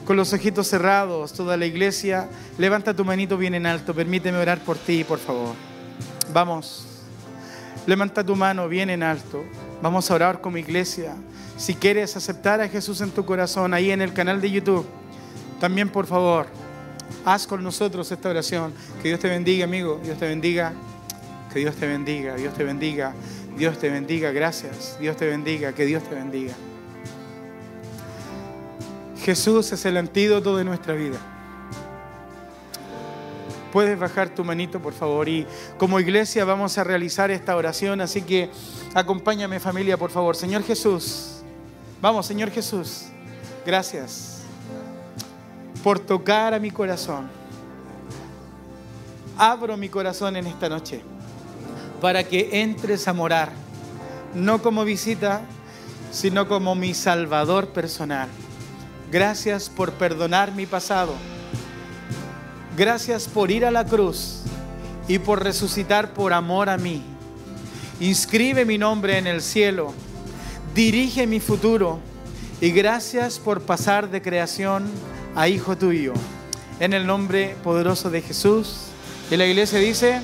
con 0.05 0.17
los 0.17 0.33
ojitos 0.33 0.67
cerrados, 0.67 1.33
toda 1.33 1.57
la 1.57 1.65
iglesia, 1.65 2.29
levanta 2.57 2.93
tu 2.93 3.05
manito 3.05 3.37
bien 3.37 3.55
en 3.55 3.65
alto, 3.65 3.93
permíteme 3.93 4.37
orar 4.37 4.59
por 4.59 4.77
ti, 4.77 5.03
por 5.03 5.19
favor. 5.19 5.55
Vamos, 6.33 6.85
levanta 7.87 8.23
tu 8.23 8.35
mano 8.35 8.67
bien 8.67 8.89
en 8.89 9.03
alto, 9.03 9.43
vamos 9.81 10.09
a 10.09 10.15
orar 10.15 10.41
como 10.41 10.57
iglesia. 10.57 11.15
Si 11.57 11.75
quieres 11.75 12.17
aceptar 12.17 12.59
a 12.61 12.67
Jesús 12.67 13.01
en 13.01 13.11
tu 13.11 13.25
corazón, 13.25 13.73
ahí 13.73 13.91
en 13.91 14.01
el 14.01 14.13
canal 14.13 14.41
de 14.41 14.51
YouTube, 14.51 14.85
también 15.59 15.89
por 15.89 16.05
favor, 16.05 16.47
haz 17.25 17.47
con 17.47 17.63
nosotros 17.63 18.11
esta 18.11 18.29
oración. 18.29 18.73
Que 19.01 19.09
Dios 19.09 19.19
te 19.19 19.29
bendiga, 19.29 19.65
amigo, 19.65 20.01
Dios 20.03 20.17
te 20.17 20.27
bendiga, 20.27 20.73
que 21.53 21.59
Dios 21.59 21.75
te 21.75 21.87
bendiga, 21.87 22.35
Dios 22.35 22.53
te 22.53 22.63
bendiga, 22.63 23.13
Dios 23.55 23.77
te 23.77 23.89
bendiga, 23.89 24.31
gracias, 24.31 24.97
Dios 24.99 25.15
te 25.15 25.27
bendiga, 25.27 25.73
que 25.73 25.85
Dios 25.85 26.03
te 26.03 26.15
bendiga. 26.15 26.53
Jesús 29.23 29.71
es 29.71 29.85
el 29.85 29.95
antídoto 29.95 30.57
de 30.57 30.65
nuestra 30.65 30.93
vida. 30.95 31.17
Puedes 33.71 33.97
bajar 33.97 34.29
tu 34.29 34.43
manito, 34.43 34.81
por 34.81 34.93
favor. 34.93 35.29
Y 35.29 35.47
como 35.77 35.99
iglesia 35.99 36.43
vamos 36.43 36.77
a 36.77 36.83
realizar 36.83 37.31
esta 37.31 37.55
oración, 37.55 38.01
así 38.01 38.21
que 38.21 38.49
acompáñame 38.93 39.61
familia, 39.61 39.97
por 39.97 40.11
favor. 40.11 40.35
Señor 40.35 40.63
Jesús, 40.63 41.41
vamos, 42.01 42.25
Señor 42.25 42.51
Jesús, 42.51 43.05
gracias 43.65 44.41
por 45.83 45.99
tocar 45.99 46.53
a 46.53 46.59
mi 46.59 46.69
corazón. 46.69 47.29
Abro 49.37 49.77
mi 49.77 49.87
corazón 49.87 50.35
en 50.35 50.47
esta 50.47 50.67
noche 50.67 51.01
para 52.01 52.25
que 52.25 52.61
entres 52.61 53.07
a 53.07 53.13
morar, 53.13 53.53
no 54.35 54.61
como 54.61 54.83
visita, 54.83 55.41
sino 56.11 56.47
como 56.47 56.75
mi 56.75 56.93
Salvador 56.93 57.69
personal. 57.69 58.27
Gracias 59.13 59.69
por 59.69 59.91
perdonar 59.91 60.55
mi 60.55 60.65
pasado. 60.65 61.13
Gracias 62.75 63.27
por 63.27 63.51
ir 63.51 63.63
a 63.63 63.69
la 63.69 63.85
cruz 63.85 64.39
y 65.07 65.19
por 65.19 65.43
resucitar 65.43 66.15
por 66.15 66.33
amor 66.33 66.67
a 66.67 66.79
mí. 66.79 67.03
Inscribe 67.99 68.65
mi 68.65 68.79
nombre 68.79 69.19
en 69.19 69.27
el 69.27 69.43
cielo. 69.43 69.93
Dirige 70.73 71.27
mi 71.27 71.39
futuro. 71.39 71.99
Y 72.59 72.71
gracias 72.71 73.37
por 73.37 73.61
pasar 73.61 74.09
de 74.09 74.23
creación 74.23 74.89
a 75.35 75.47
hijo 75.47 75.77
tuyo. 75.77 76.13
En 76.79 76.93
el 76.93 77.05
nombre 77.05 77.55
poderoso 77.63 78.09
de 78.09 78.23
Jesús. 78.23 78.87
Y 79.29 79.37
la 79.37 79.45
iglesia 79.45 79.77
dice, 79.77 80.21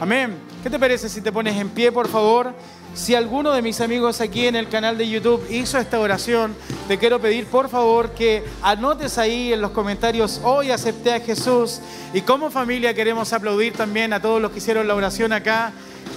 amén. 0.00 0.49
¿Qué 0.62 0.68
te 0.68 0.78
parece 0.78 1.08
si 1.08 1.22
te 1.22 1.32
pones 1.32 1.56
en 1.56 1.70
pie, 1.70 1.90
por 1.90 2.06
favor? 2.06 2.52
Si 2.92 3.14
alguno 3.14 3.52
de 3.52 3.62
mis 3.62 3.80
amigos 3.80 4.20
aquí 4.20 4.46
en 4.46 4.56
el 4.56 4.68
canal 4.68 4.98
de 4.98 5.08
YouTube 5.08 5.42
hizo 5.48 5.78
esta 5.78 5.98
oración, 5.98 6.54
te 6.86 6.98
quiero 6.98 7.18
pedir 7.18 7.46
por 7.46 7.70
favor 7.70 8.10
que 8.10 8.44
anotes 8.60 9.16
ahí 9.16 9.54
en 9.54 9.62
los 9.62 9.70
comentarios, 9.70 10.38
hoy 10.44 10.70
acepté 10.70 11.14
a 11.14 11.20
Jesús. 11.20 11.80
Y 12.12 12.20
como 12.20 12.50
familia 12.50 12.92
queremos 12.92 13.32
aplaudir 13.32 13.72
también 13.72 14.12
a 14.12 14.20
todos 14.20 14.42
los 14.42 14.50
que 14.50 14.58
hicieron 14.58 14.86
la 14.86 14.94
oración 14.94 15.32
acá 15.32 15.72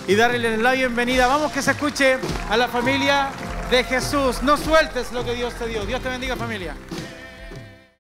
y 0.10 0.16
darles 0.16 0.60
la 0.60 0.74
bienvenida. 0.74 1.28
Vamos 1.28 1.54
que 1.54 1.62
se 1.62 1.72
escuche 1.72 2.18
a 2.50 2.58
la 2.58 2.68
familia 2.68 3.30
de 3.72 3.86
Jesús. 3.86 4.44
No 4.44 4.58
sueltes 4.58 5.14
lo 5.14 5.24
que 5.24 5.36
Dios 5.36 5.54
te 5.54 5.68
dio. 5.68 5.86
Dios 5.86 6.02
te 6.02 6.10
bendiga 6.10 6.36
familia. 6.36 6.76